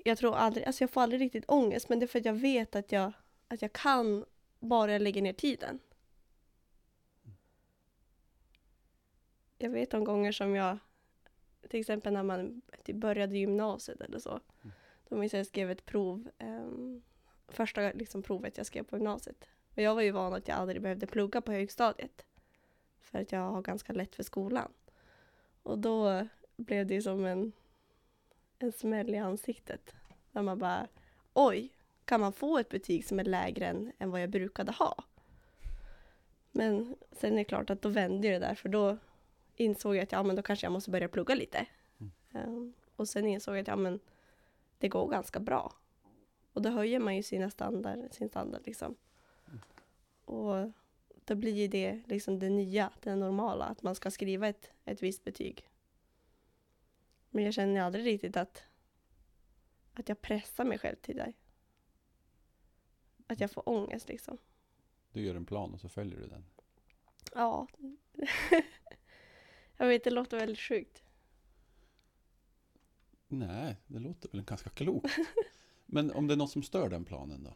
[0.05, 2.33] jag tror aldrig, alltså jag får aldrig riktigt ångest men det är för att jag
[2.33, 3.13] vet att jag,
[3.49, 4.25] att jag kan
[4.59, 5.79] bara jag lägger ner tiden.
[9.63, 10.79] Jag vet de gånger som jag,
[11.69, 14.31] till exempel när man typ började gymnasiet eller så.
[14.31, 14.73] Mm.
[15.09, 17.03] Då minns jag skrev ett prov, ehm,
[17.49, 19.45] första liksom, provet jag skrev på gymnasiet.
[19.77, 22.27] Och jag var ju van att jag aldrig behövde plugga på högstadiet.
[23.01, 24.73] För att jag har ganska lätt för skolan.
[25.63, 27.53] Och då blev det som en,
[28.59, 29.95] en smäll i ansiktet.
[30.33, 30.89] Där man bara,
[31.33, 31.73] oj,
[32.05, 35.05] kan man få ett betyg som är lägre än, än vad jag brukade ha.
[36.51, 38.99] Men sen är det klart att då vände det där för då
[39.61, 41.67] insåg jag att ja, men då kanske jag måste börja plugga lite.
[42.33, 44.01] Um, och sen insåg jag att ja, men
[44.79, 45.73] det går ganska bra.
[46.53, 48.97] Och då höjer man ju sina standard, sin standard liksom.
[50.25, 50.73] Och
[51.25, 55.03] då blir ju det liksom det nya, det normala, att man ska skriva ett, ett
[55.03, 55.69] visst betyg.
[57.31, 58.65] Men jag känner aldrig riktigt att,
[59.95, 61.33] att jag pressar mig själv till det.
[63.27, 64.39] Att jag får ångest liksom.
[65.13, 66.45] Du gör en plan och så följer du den.
[67.35, 67.67] Ja.
[69.81, 71.03] jag vet, det låter väldigt sjukt.
[73.29, 75.17] Nej, det låter väl ganska klokt.
[75.87, 77.55] Men om det är något som stör den planen då?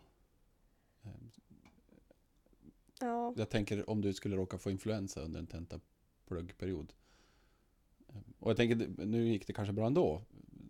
[3.01, 6.93] Ja, Jag tänker om du skulle råka få influensa under en tentapluggperiod.
[8.39, 10.23] Och jag tänker, nu gick det kanske bra ändå.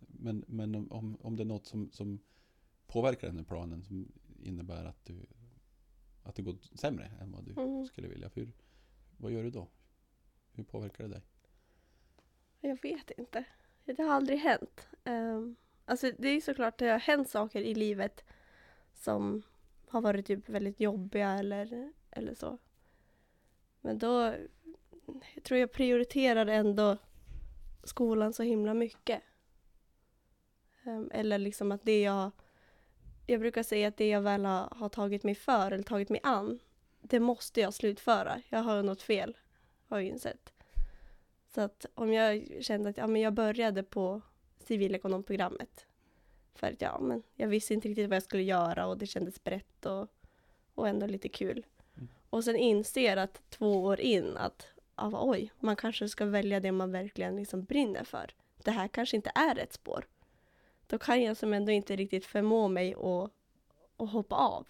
[0.09, 2.19] Men, men om- om, det är något som, som
[2.87, 4.13] påverkar den här planen som
[4.43, 5.27] innebär att du
[6.23, 7.87] att det går sämre än vad du Mm.
[7.87, 8.31] skulle vilja.
[8.31, 8.49] För,
[9.17, 9.69] vad gör du då?
[10.53, 11.23] Hur påverkar det dig?
[12.69, 13.45] Jag vet inte.
[13.85, 14.89] Det har aldrig hänt.
[15.05, 18.25] Um, alltså det är såklart det har hänt saker i livet
[18.95, 19.43] som
[19.89, 22.59] har varit typ väldigt jobbiga eller, eller så.
[23.81, 24.35] Men då
[25.35, 26.99] jag tror jag prioriterar ändå
[27.85, 29.23] skolan så himla mycket.
[30.85, 32.31] Um, eller liksom att det jag...
[33.27, 36.21] Jag brukar säga att det jag väl har, har tagit mig för eller tagit mig
[36.23, 36.59] an,
[37.01, 38.43] det måste jag slutföra.
[38.49, 39.37] Jag har något fel,
[39.89, 40.54] har jag insett.
[41.55, 44.21] Så att om jag kände att ja, men jag började på
[44.59, 45.87] civilekonomprogrammet
[46.55, 49.45] för att ja, men jag visste inte riktigt vad jag skulle göra och det kändes
[49.45, 50.09] brett och,
[50.75, 51.67] och ändå lite kul.
[51.97, 52.09] Mm.
[52.31, 56.73] Och sen inser att två år in att ja, oj, man kanske ska välja det
[56.73, 58.35] man verkligen liksom brinner för.
[58.65, 60.07] Det här kanske inte är rätt spår.
[60.87, 63.31] Då kan jag som ändå inte riktigt förmå mig att,
[63.97, 64.69] att hoppa av.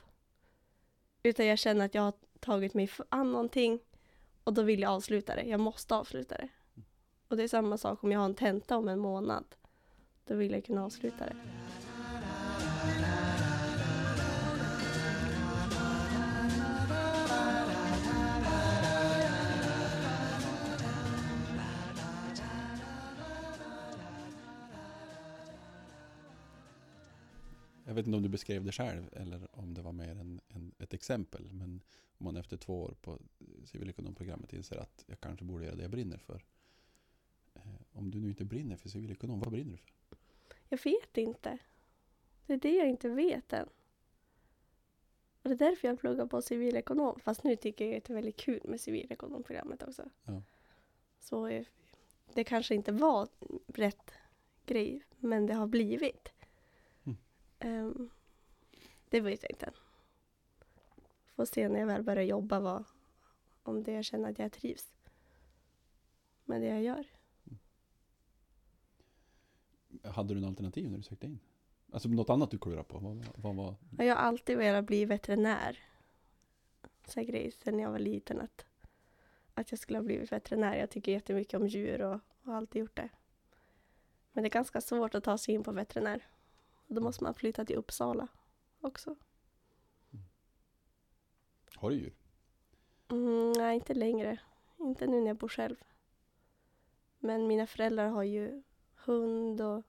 [1.22, 3.78] Utan jag känner att jag har tagit mig an någonting
[4.44, 5.42] och då vill jag avsluta det.
[5.42, 6.48] Jag måste avsluta det.
[7.28, 9.44] Och det är samma sak om jag har en tenta om en månad.
[10.24, 11.36] Då vill jag kunna avsluta det.
[27.86, 30.74] Jag vet inte om du beskrev det själv eller om det var mer en, en,
[30.78, 31.48] ett exempel.
[31.50, 31.82] Men
[32.18, 33.18] om man efter två år på
[33.64, 36.44] civilekonomprogrammet inser att jag kanske borde göra det jag brinner för.
[37.94, 39.92] Om du nu inte brinner för civilekonom, vad brinner du för?
[40.68, 41.58] Jag vet inte.
[42.46, 43.68] Det är det jag inte vet än.
[45.42, 47.20] Och det är därför jag pluggar på civilekonom.
[47.20, 50.10] Fast nu tycker jag att det är väldigt kul med civilekonomprogrammet också.
[50.24, 50.42] Ja.
[51.20, 51.66] Så eh,
[52.34, 53.28] det kanske inte var
[53.66, 54.12] rätt
[54.66, 56.32] grej, men det har blivit.
[57.04, 57.16] Mm.
[57.58, 58.10] Ehm,
[59.08, 59.74] det vet jag inte än.
[61.34, 62.84] Får se när jag väl börjar jobba vad,
[63.62, 64.92] om det jag känner att jag trivs
[66.44, 67.06] med det jag gör.
[70.04, 71.38] Hade du något alternativ när du sökte in?
[71.92, 72.98] Alltså något annat du klurade på?
[73.36, 73.74] Vad, vad.
[73.98, 75.78] Och Jag har alltid velat bli veterinär.
[77.06, 78.64] Så grej sen jag var liten att,
[79.54, 80.76] att jag skulle ha blivit veterinär.
[80.76, 83.08] Jag tycker jättemycket om djur och har alltid gjort det.
[84.32, 86.26] Men det är ganska svårt att ta sig in på veterinär.
[86.86, 88.28] Då måste man flytta till Uppsala
[88.80, 89.16] också.
[91.74, 92.14] Har du djur?
[93.08, 94.40] Mm, nej, inte längre.
[94.78, 95.76] Inte nu när jag bor själv.
[97.18, 98.62] Men mina föräldrar har ju
[98.94, 99.82] hund och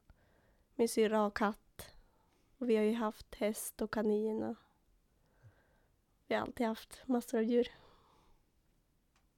[0.75, 1.95] min syrra har katt.
[2.57, 4.55] Och vi har ju haft häst och kanin och
[6.27, 7.71] vi har alltid haft massor av djur.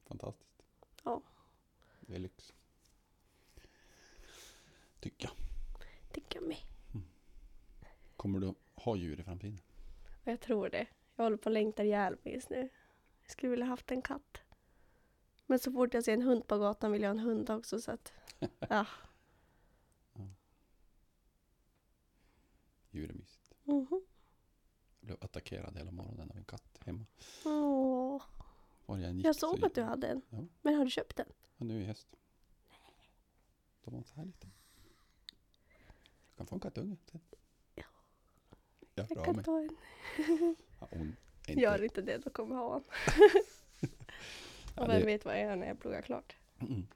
[0.07, 0.63] Fantastiskt.
[1.03, 1.21] Ja.
[2.01, 2.53] Det är lyx.
[4.99, 5.33] Tycker jag.
[6.13, 6.57] Tycker jag med.
[8.15, 9.59] Kommer du ha djur i framtiden?
[10.23, 10.87] Jag tror det.
[11.15, 12.69] Jag håller på att längta ihjäl mig just nu.
[13.21, 14.41] Jag skulle vilja haft en katt.
[15.45, 17.81] Men så fort jag ser en hund på gatan vill jag ha en hund också
[17.81, 18.13] så att...
[18.69, 18.85] Ja.
[22.91, 23.53] Djur är mysigt.
[23.63, 24.01] Mhm.
[24.99, 27.05] Jag blev attackerad hela morgonen av en katt hemma.
[27.45, 28.21] Åh.
[28.85, 30.21] Var jag, gick Jag så såg att du hade en.
[30.29, 30.45] Ja.
[30.61, 31.25] Men har du köpt den?
[31.57, 32.07] Ja, nu i höst.
[33.83, 34.47] De var så här lite.
[36.29, 37.21] Du kan få en kattunge sen.
[37.75, 37.83] Ja.
[38.95, 39.45] Jag Jag kan mig.
[39.45, 39.75] ta en.
[40.79, 41.15] Ja, hon
[41.47, 41.61] inte...
[41.61, 42.83] Gör inte det, då kommer jag ha en.
[44.83, 46.35] Och vem vet vad jag gör när jag pluggar klart.
[46.59, 46.87] Mm.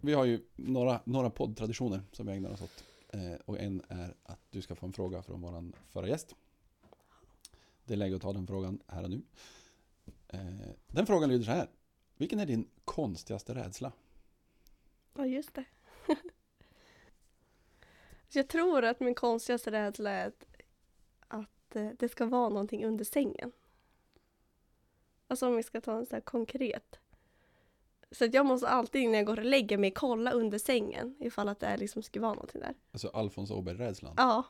[0.00, 2.84] Vi har ju några, några poddtraditioner som vi ägnar oss åt.
[3.08, 6.34] Eh, och en är att du ska få en fråga från våran förra gäst.
[7.84, 9.22] Det är läge att ta den frågan här och nu.
[10.28, 11.68] Eh, den frågan lyder så här.
[12.16, 13.92] Vilken är din konstigaste rädsla?
[15.14, 15.64] Ja, just det.
[18.30, 20.44] Jag tror att min konstigaste rädsla är att
[21.68, 23.52] att eh, det ska vara någonting under sängen.
[25.26, 26.98] Alltså om vi ska ta en sån här konkret.
[28.10, 31.48] Så att jag måste alltid innan jag går och lägger mig kolla under sängen ifall
[31.48, 32.74] att det är liksom ska vara någonting där.
[32.92, 34.14] Alltså Alfons Åberg-rädslan.
[34.16, 34.44] Ja.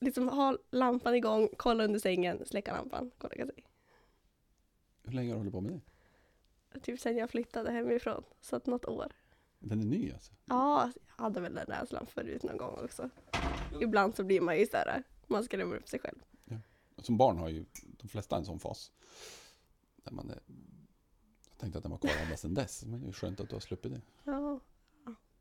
[0.00, 3.64] Liksom ha lampan igång, kolla under sängen, släcka lampan, gå och lägga sig.
[5.02, 6.80] Hur länge har du hållit på med det?
[6.80, 9.12] Typ sen jag flyttade hemifrån, så att något år.
[9.58, 10.32] Den är ny alltså?
[10.44, 13.10] Ja, jag hade väl den rädslan förut någon gång också.
[13.80, 16.18] Ibland så blir man ju såhär, man skrämmer upp sig själv.
[16.98, 18.92] Som barn har ju de flesta en sån fas.
[19.96, 20.38] Där man är,
[21.54, 22.84] jag tänkte att den var kvar ända sedan dess.
[22.84, 24.00] Men det är skönt att du har sluppit det.
[24.24, 24.60] Ja,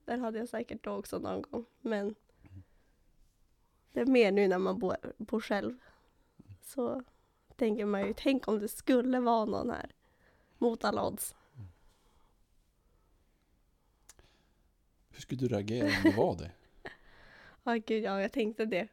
[0.06, 1.66] den hade jag säkert då också någon gång.
[1.82, 2.16] Men
[3.92, 5.78] det är mer nu när man bor, bor själv.
[6.62, 7.04] Så
[7.56, 9.92] tänker man ju, tänk om det skulle vara någon här.
[10.58, 11.36] Mot alla odds.
[15.10, 16.52] Hur skulle du reagera om det var det?
[17.66, 18.88] Ja, gud, ja, jag tänkte det.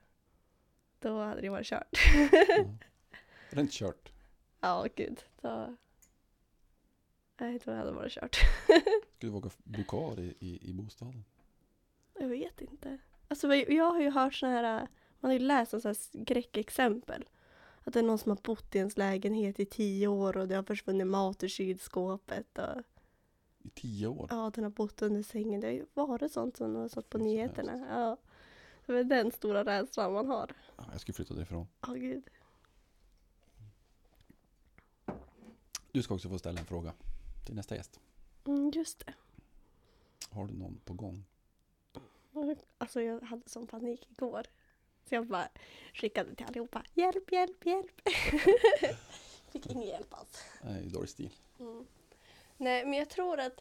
[0.98, 1.98] Då hade det varit kört.
[2.38, 2.74] Ja.
[3.50, 4.12] Rent kört.
[4.60, 5.24] Ja, gud.
[5.40, 5.76] Då...
[7.40, 8.36] Nej, då hade det varit kört.
[8.66, 8.82] Skulle
[9.18, 11.24] du våga bo kvar i, i, i bostaden?
[12.18, 12.98] Jag vet inte.
[13.28, 14.88] Alltså jag har ju hört såna här,
[15.20, 17.24] man har ju läst om så här skräckexempel.
[17.84, 20.54] Att det är någon som har bott i ens lägenhet i tio år och det
[20.54, 22.58] har försvunnit mat ur kylskåpet.
[22.58, 22.82] Och,
[23.58, 24.26] I tio år?
[24.30, 25.60] ja, den har bott under sängen.
[25.60, 27.86] Det har ju varit sånt som har stått på Så nyheterna.
[27.90, 28.16] Ja.
[28.86, 30.52] Det är den stora rädslan man har.
[30.76, 31.66] Ja, jag skulle flytta därifrån.
[31.86, 32.24] Ja, gud.
[35.92, 36.92] Du ska också få ställa en fråga
[37.44, 38.00] till nästa gäst.
[38.46, 39.14] Mm, just det.
[40.30, 41.24] Har du någon på gång?
[42.78, 44.46] Alltså jag hade sån panik igår.
[45.04, 45.48] Så jag bara
[45.94, 46.84] skickade till allihopa.
[46.94, 48.00] Hjälp, hjälp, hjälp.
[49.50, 50.44] Fick ingen hjälp alls.
[50.62, 51.36] Nej, dålig stil.
[51.60, 51.86] Mm.
[52.56, 53.60] Nej, men jag tror att...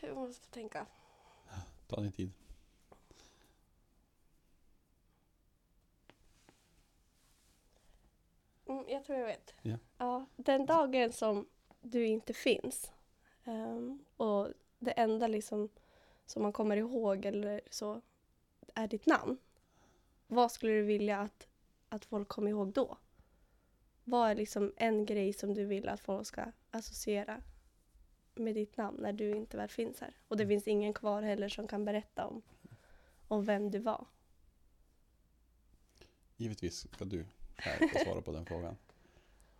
[0.00, 0.86] Jag måste tänka.
[1.86, 2.32] Ta din tid.
[8.66, 9.54] Mm, jag tror jag vet.
[9.62, 9.76] Ja.
[9.98, 11.46] Ja, den dagen som
[11.82, 12.92] du inte finns
[13.44, 15.68] ehm, och det enda liksom
[16.26, 18.00] som man kommer ihåg eller så
[18.74, 19.38] är ditt namn.
[20.26, 21.48] Vad skulle du vilja att,
[21.88, 22.98] att folk kommer ihåg då?
[24.04, 27.42] Vad är liksom en grej som du vill att folk ska associera
[28.34, 30.16] med ditt namn när du inte väl finns här?
[30.28, 32.42] Och det finns ingen kvar heller som kan berätta om,
[33.28, 34.06] om vem du var.
[36.36, 37.26] Givetvis ska du
[37.56, 38.76] här få svara på den frågan.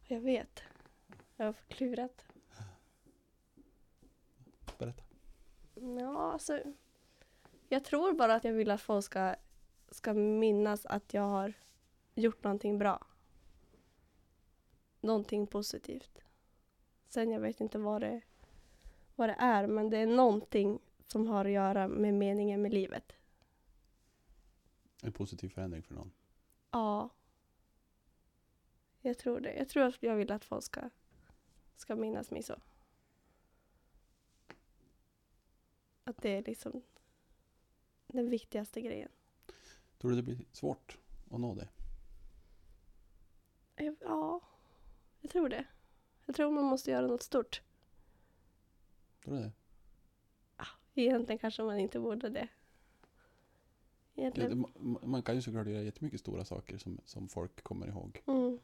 [0.07, 0.63] Jag vet.
[1.43, 2.27] Jag har klurat.
[4.79, 5.03] Berätta.
[5.75, 6.63] Ja, alltså.
[7.69, 9.35] Jag tror bara att jag vill att folk ska,
[9.91, 11.53] ska minnas att jag har
[12.15, 13.07] gjort någonting bra.
[15.01, 16.19] Någonting positivt.
[17.09, 18.21] Sen jag vet inte vad det,
[19.15, 23.13] vad det är, men det är någonting som har att göra med meningen med livet.
[25.03, 26.13] En positiv förändring för någon.
[26.71, 27.11] Ja.
[29.01, 29.55] Jag tror det.
[29.55, 30.91] Jag tror att jag vill att folk ska,
[31.77, 32.57] ska minnas mig så.
[36.05, 36.83] Att det är liksom
[38.07, 39.09] den viktigaste grejen.
[39.99, 40.99] Tror du det blir svårt
[41.31, 41.69] att nå det?
[43.77, 44.41] Jag- Ja,
[45.21, 45.65] jag tror det.
[46.27, 47.63] Jag tror man måste göra något stort.
[49.25, 49.53] Tror du det?
[50.95, 52.49] Egentligen kanske man inte borde det.
[54.15, 54.65] Ja, Egentligen.
[55.03, 58.23] man kan ju såklart göra jättemycket stora saker som, som folk kommer ihåg.
[58.27, 58.59] Mm.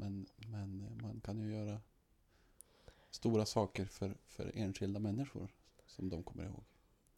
[0.00, 1.80] Men, men man kan ju göra
[3.10, 5.48] stora saker för, för enskilda människor
[5.86, 6.64] som de kommer ihåg.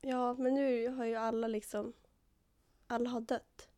[0.01, 1.93] Ja, men nu har ju alla liksom...
[2.87, 3.69] Alla har dött.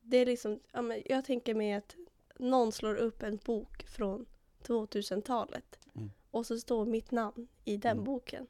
[0.00, 0.60] Det är liksom...
[0.72, 1.96] Ja, men jag tänker mig att
[2.38, 4.26] någon slår upp en bok från
[4.62, 6.10] 2000-talet Mm.
[6.30, 8.04] och så står mitt namn i den Mm.
[8.04, 8.46] boken.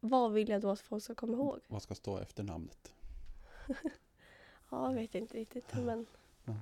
[0.00, 1.60] Vad vill jag då att folk ska komma ihåg?
[1.68, 2.92] Vad ska stå efter namnet?
[4.70, 5.74] Ja, jag vet inte riktigt.
[5.74, 6.06] Men,
[6.44, 6.54] Ja.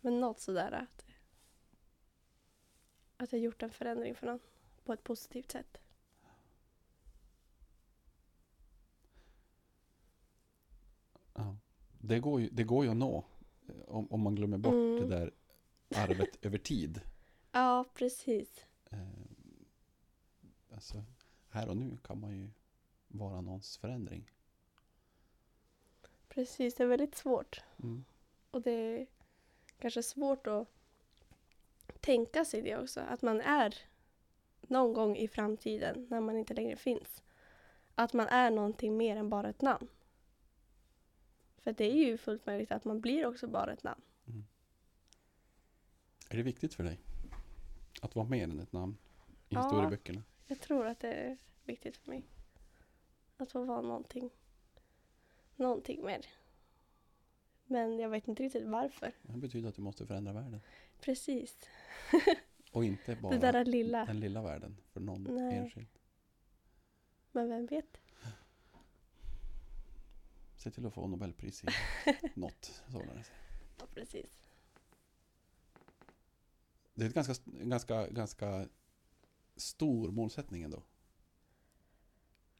[0.00, 1.04] Men något sådär att,
[3.16, 4.40] att jag gjort en förändring för någon
[4.84, 5.80] på ett positivt sätt.
[11.34, 11.56] Ja.
[12.00, 13.24] Det, går ju, det går ju att nå
[13.86, 14.96] om, om man glömmer bort Mm.
[15.08, 15.32] det där
[15.96, 17.00] arvet över tid.
[17.52, 18.66] Ja, precis.
[18.90, 18.98] Eh,
[20.74, 21.04] alltså,
[21.50, 22.50] här och nu kan man ju
[23.08, 24.30] vara någons förändring.
[26.28, 27.62] Precis, det är väldigt svårt.
[27.82, 28.04] Mm.
[28.50, 29.06] Och det
[29.78, 30.68] kanske svårt att
[32.00, 33.00] tänka sig det också.
[33.00, 33.74] Att man är
[34.60, 37.22] någon gång i framtiden, när man inte längre finns.
[37.94, 39.88] Att man är någonting mer än bara ett namn.
[41.58, 44.02] För det är ju fullt möjligt att man blir också bara ett namn.
[46.30, 47.00] Är det viktigt för dig
[48.02, 48.96] att vara mer än ett namn
[49.48, 49.70] i Ja.
[55.56, 56.26] någonting mer.
[57.70, 59.12] Men jag vet inte riktigt varför.
[59.22, 60.60] Det betyder att du måste förändra världen.
[61.00, 61.58] Precis.
[62.72, 64.04] Och inte bara Det där lilla.
[64.04, 65.58] den lilla världen för någon Nej.
[65.58, 65.88] enskild.
[67.32, 68.00] Men vem vet?
[70.56, 71.66] Se till att få Nobelpris i
[72.34, 73.30] något sådant.
[73.78, 74.38] Ja, precis.
[76.94, 78.68] Det är ett ganska, ganska, ganska
[79.56, 80.82] stor målsättning ändå.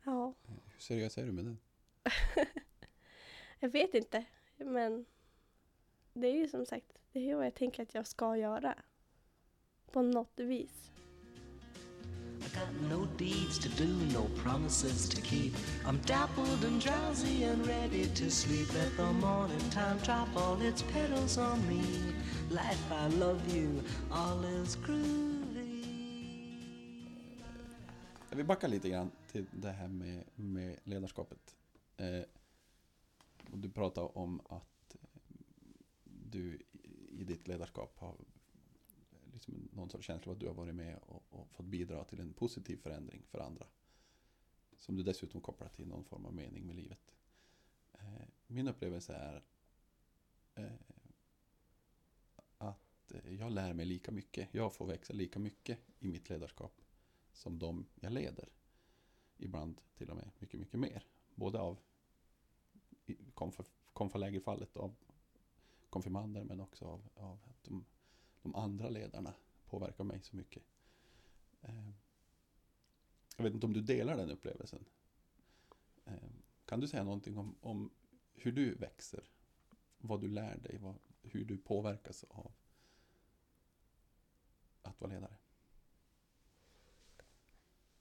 [0.05, 1.59] Ja, Hur seriös är du med den?
[3.61, 4.25] jag vet inte.
[4.59, 5.05] Men
[6.13, 8.75] det är ju som sagt, det är vad jag tänker att jag ska göra.
[9.93, 10.91] På något vis.
[12.41, 15.53] I got no deeds to do, no promises to keep.
[15.85, 18.75] I'm dappled and drowsy and ready to sleep.
[18.75, 21.83] Let the morning time drop all its petals on me.
[22.51, 25.85] Life, I love you, all is groovy.
[28.31, 31.57] Jag vill backa lite grann till det här med, med ledarskapet.
[31.97, 32.07] Eh,
[33.53, 34.97] och du pratar om att
[36.05, 36.61] du
[37.11, 38.17] i- ditt ledarskap har
[39.33, 42.21] liksom någon sorts känsla av att du har varit med och, och fått bidra till
[42.21, 43.67] en positiv förändring för andra.
[44.77, 47.15] Som du dessutom kopplar till någon form av mening med livet.
[47.93, 49.45] Eh, min upplevelse är
[50.55, 50.73] eh,
[52.59, 54.49] att jag lär mig lika mycket.
[54.53, 56.81] Jag får växa lika mycket i mitt ledarskap
[57.33, 58.49] som de jag leder.
[59.37, 61.07] Ibland till och med mycket, mycket mer.
[61.35, 61.79] Både av
[63.35, 64.95] konf- konfalägerfallet av
[65.91, 67.85] konfirmander men också av, av att de,
[68.43, 69.35] de andra ledarna
[69.67, 70.63] påverkar mig så mycket.
[71.63, 71.95] Ehm,
[73.37, 74.85] jag vet inte om du delar den upplevelsen.
[76.05, 77.91] Ehm, kan du säga någonting om, om
[78.35, 79.31] hur du växer?
[79.99, 80.79] Vad du lär dig?
[80.79, 82.53] Vad, hur du påverkas av
[84.83, 85.37] att vara ledare?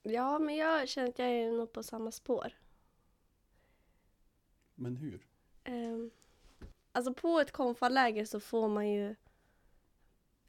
[0.03, 2.53] Ja, men jag känner att jag är nog på samma spår.
[4.79, 5.27] Men hur?
[5.65, 6.11] Um,
[6.91, 9.15] alltså på ett konfaläger så får man ju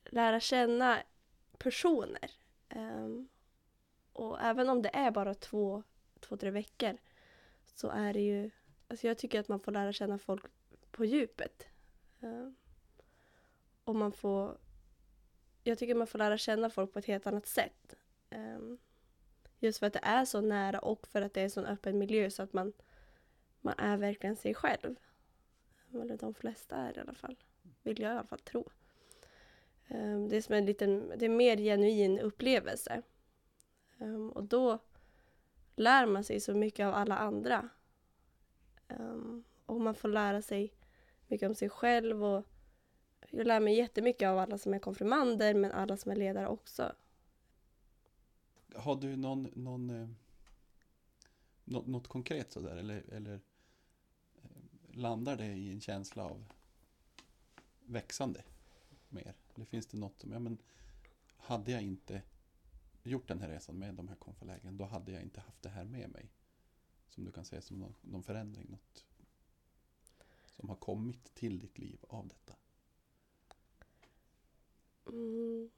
[0.05, 1.03] lära känna
[1.59, 2.31] personer.
[2.75, 3.29] Um,
[4.13, 5.83] och även om det är bara två,
[6.21, 6.97] två, tre veckor
[7.65, 8.51] så är det ju,
[8.89, 10.45] alltså jag tycker att man får lära känna folk
[10.91, 11.67] på djupet.
[12.21, 12.57] Um,
[13.85, 14.59] och man får,
[15.63, 17.95] jag tycker man får lära känna folk på ett helt annat sätt.
[18.31, 18.79] Um,
[19.59, 21.99] just för att det är så nära och för att det är en sån öppen
[21.99, 22.73] miljö så att man,
[23.61, 24.97] man är verkligen sig själv.
[25.93, 27.37] Eller de flesta är i alla fall.
[27.83, 28.71] Vill jag i alla fall tro.
[29.89, 33.03] Um, Det är som en liten, det är mer genuin upplevelse.
[33.99, 34.79] Um, Och då
[35.77, 37.69] lär man sig så mycket av alla andra.
[38.89, 40.73] Um, Och man får lära sig
[41.27, 42.45] mycket om sig själv och
[43.31, 46.93] jag lär mig jättemycket av alla som är konfirmander men alla som är ledare också.
[48.75, 50.09] Har du någon, någon eh,
[51.65, 53.41] något, något konkret sådär eller, eller
[54.99, 56.53] landar det i en känsla av
[57.87, 58.45] växande
[59.09, 59.35] mer?
[59.55, 60.59] Eller finns det något som, ja men
[61.37, 62.23] hade jag inte
[63.03, 65.85] gjort den här resan med de här konfalägren då hade jag inte haft det här
[65.85, 66.33] med mig.
[67.09, 69.05] Som du kan se som någon, någon förändring, något
[70.57, 72.57] som har kommit till ditt liv av detta.
[75.07, 75.71] Mm.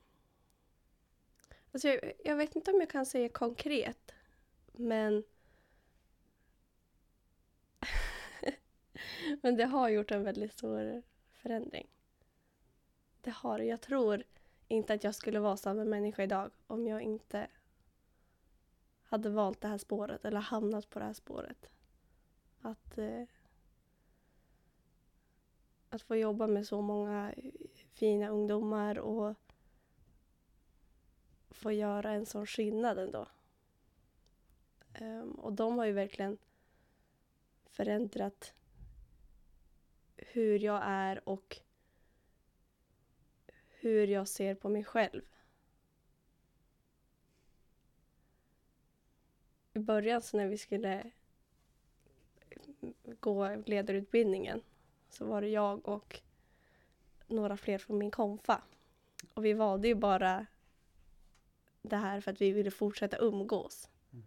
[1.73, 4.13] Alltså jag, jag vet inte om jag kan säga konkret,
[4.73, 5.25] men
[9.43, 11.87] men det har gjort en väldigt stor förändring.
[13.21, 13.65] Det har det.
[13.65, 14.23] Jag tror
[14.69, 17.49] inte att jag skulle vara samma människa idag om jag inte
[19.03, 21.71] hade valt det här spåret eller hamnat på det här spåret.
[22.61, 23.23] Att, eh,
[25.89, 27.35] att få jobba med så många
[27.93, 29.37] fina ungdomar och
[31.51, 33.27] få göra en sån skillnad ändå.
[35.01, 36.39] Um, och de har ju verkligen
[37.65, 38.55] förändrat
[40.33, 41.61] hur jag är och
[43.69, 45.23] hur jag ser på mig själv.
[49.73, 51.11] I början så när vi skulle
[53.21, 54.63] gå ledarutbildningen
[55.11, 56.21] så var det jag och
[57.27, 58.63] några fler från min konfa.
[59.35, 60.47] Och vi valde ju bara
[61.83, 63.91] det här för att vi ville fortsätta umgås.
[64.13, 64.27] Mm.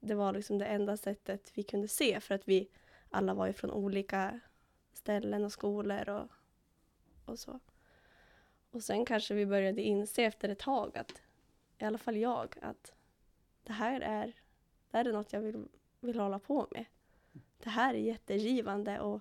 [0.00, 2.68] Det var liksom det enda sättet vi kunde se för att vi
[3.10, 4.40] alla var ju från olika
[4.98, 6.28] ställen och skolor och,
[7.24, 7.60] och så.
[8.70, 11.22] Och sen kanske vi började inse efter ett tag att,
[11.78, 12.94] i alla fall jag, att
[13.62, 14.26] det här är,
[14.90, 15.68] det här är något jag vill,
[16.00, 16.84] vill hålla på med.
[17.58, 19.20] Det här är jättegivande och,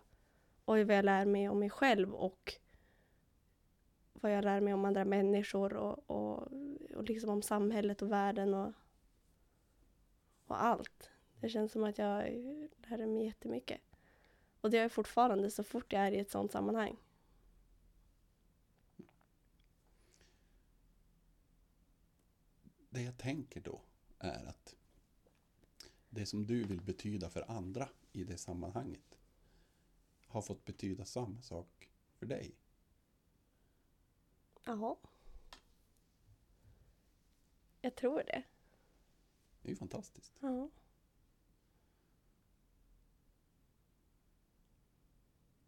[0.65, 2.53] oj vad jag lär mig om mig själv och
[4.13, 6.47] vad jag lär mig om andra människor och, och,
[6.95, 8.73] och liksom om samhället och världen och,
[10.47, 11.09] och allt.
[11.41, 12.23] Det känns som att jag
[12.89, 13.81] lär mig jättemycket.
[14.67, 16.97] Och det är jag fortfarande så fort jag är i ett sånt sammanhang.
[22.89, 23.81] Det jag tänker då
[24.19, 24.75] är att
[26.09, 29.19] det som du vill betyda för andra i det sammanhanget
[30.27, 32.55] har fått betyda samma sak för dig.
[34.63, 34.95] Jaha.
[37.81, 38.43] Jag tror det.
[39.61, 40.33] Det är ju fantastiskt.
[40.39, 40.69] Ja.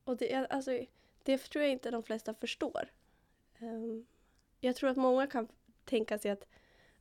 [0.09, 0.85] Och det, är- alltså,
[1.23, 2.91] det tror jag inte de flesta förstår.
[3.59, 4.05] Ehm,
[4.59, 5.47] jag tror att många kan
[5.85, 6.47] tänka sig att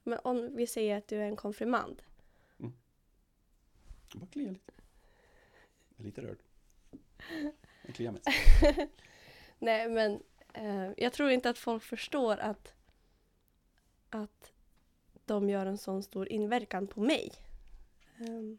[0.03, 2.03] men om vi säger att du är en konfirmand.
[2.57, 4.73] Jag bara kliar lite.
[5.97, 6.39] Jag är lite rörd.
[7.87, 8.23] Jag kliar mig.
[9.59, 12.73] Nej, men eh, jag tror inte att folk förstår att,
[14.11, 14.53] att
[15.25, 17.33] de gör en sån stor inverkan på mig.
[18.19, 18.59] Ehm,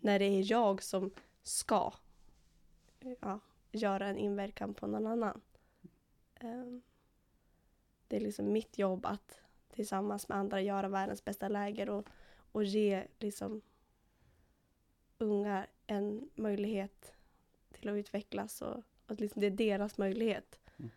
[0.00, 1.10] när det är jag som
[1.42, 1.92] ska
[3.20, 3.40] ja,
[3.72, 5.40] göra en inverkan på någon annan.
[6.34, 6.82] Ehm,
[8.08, 12.06] det är liksom mitt jobb att tillsammans med andra göra världens bästa läger och,
[12.52, 13.62] och ge liksom
[15.18, 17.12] unga en möjlighet
[17.72, 20.60] till att utvecklas och att liksom det är deras möjlighet.
[20.76, 20.90] Mm.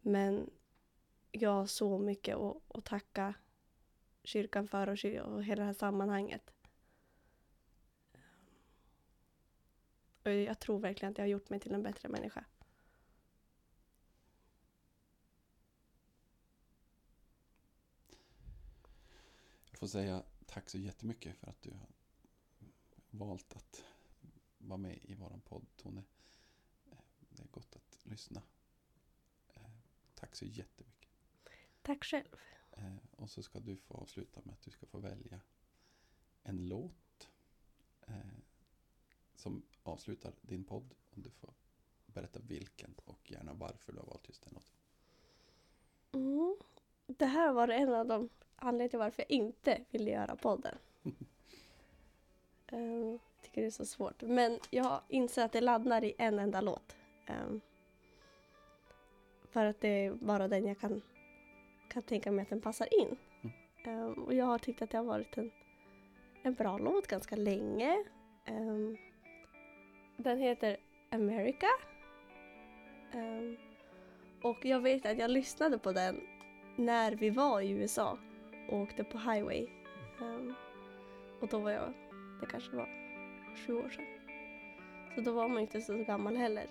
[0.00, 0.50] Men
[1.32, 3.34] jag har så mycket att, att tacka
[4.24, 6.52] kyrkan för och, och hela det här sammanhanget.
[10.28, 12.44] Och jag tror verkligen att jag har gjort mig till en bättre människa.
[19.70, 21.88] Jag får säga tack så jättemycket för att du har
[23.10, 23.84] valt att
[24.58, 26.02] vara med i våran podd, Tone.
[27.30, 28.42] Det är gott att lyssna.
[30.14, 31.08] Tack så jättemycket.
[31.82, 32.36] Tack själv.
[32.72, 35.40] Eh, Och så ska du få avsluta med att du ska få välja
[36.42, 37.28] en låt
[38.06, 38.16] eh,
[39.38, 40.94] som avslutar din podd.
[41.10, 41.50] Och du får
[42.06, 44.74] berätta vilken och gärna varför du har valt just den låten.
[46.12, 46.56] Mm.
[47.06, 50.78] Det här var en av de anledningar till varför jag inte ville göra podden.
[52.72, 54.22] um, tycker det är så svårt.
[54.22, 56.96] Men jag inser att det laddar i en enda låt.
[57.26, 57.60] Ehm,
[59.50, 61.02] för att det är bara den jag kan,
[61.88, 63.16] kan tänka mig att den passar in.
[63.84, 65.50] Ehm, och jag har tyckt att det har varit en,
[66.42, 68.04] en bra låt ganska länge.
[68.44, 68.96] Ehm,
[70.18, 70.76] den heter
[71.10, 71.66] America.
[73.14, 73.56] Um,
[74.42, 76.20] och jag vet att jag lyssnade på den
[76.76, 78.18] när vi var i USA
[78.68, 79.66] och åkte på highway.
[80.20, 80.54] Um,
[81.40, 81.92] och då var jag,
[82.40, 82.88] det kanske var
[83.66, 84.06] sju år sedan.
[85.14, 86.66] Så då var man inte så gammal heller.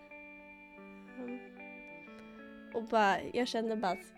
[1.20, 1.40] Um,
[2.74, 4.14] och bara, jag kände bara att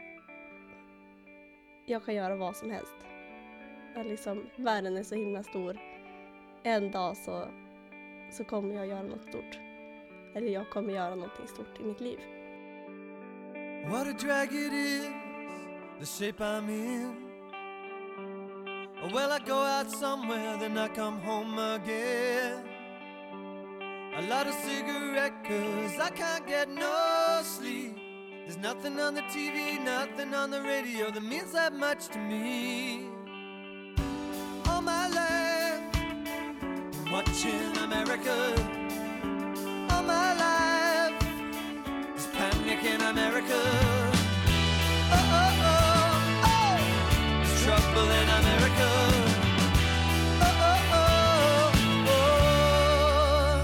[1.86, 2.96] jag kan göra vad som helst.
[3.96, 5.80] Att liksom, världen är så himla stor.
[6.64, 7.48] En dag så,
[8.32, 9.60] så kommer jag göra något stort.
[10.36, 12.20] Eller jag kommer göra någonting stort i mitt liv.
[13.88, 15.10] What a drag it is,
[16.00, 17.30] the shape I'm in.
[19.14, 22.70] Well, I go out somewhere, then I come home again.
[24.16, 27.96] I light a cigarette, cause I can't get no sleep.
[28.46, 33.06] There's nothing on the TV, nothing on the radio that means that much to me.
[34.68, 35.84] All my life,
[37.12, 37.69] watching
[38.10, 38.38] America.
[39.92, 41.14] All my life,
[42.08, 43.62] there's panic in America.
[45.14, 46.78] Oh, oh, oh, oh.
[47.38, 48.90] There's trouble in America.
[50.42, 53.62] Oh, oh, oh, oh.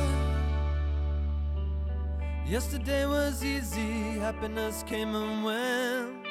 [2.47, 6.27] Yesterday was easy, happiness came and went.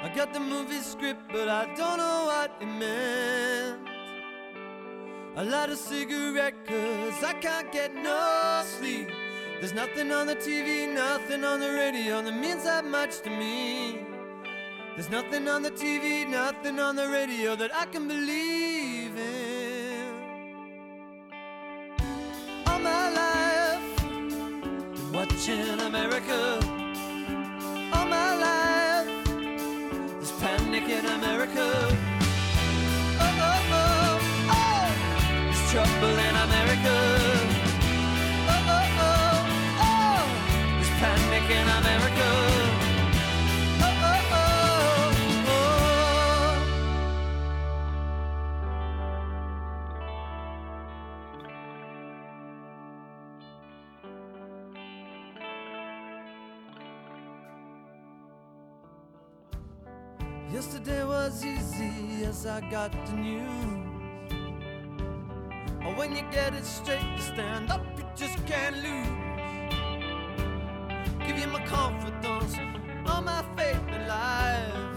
[0.00, 3.99] I got the movie script, but I don't know what it meant.
[5.36, 9.08] I light a cigarette cause I can't get no sleep.
[9.60, 14.00] There's nothing on the TV, nothing on the radio that means that much to me.
[14.96, 18.89] There's nothing on the TV, nothing on the radio that I can believe
[62.70, 63.50] got the news.
[65.84, 69.08] Oh, when you get it straight, you stand up, you just can't lose.
[71.26, 72.56] Give you my confidence,
[73.06, 74.90] all my faith in life.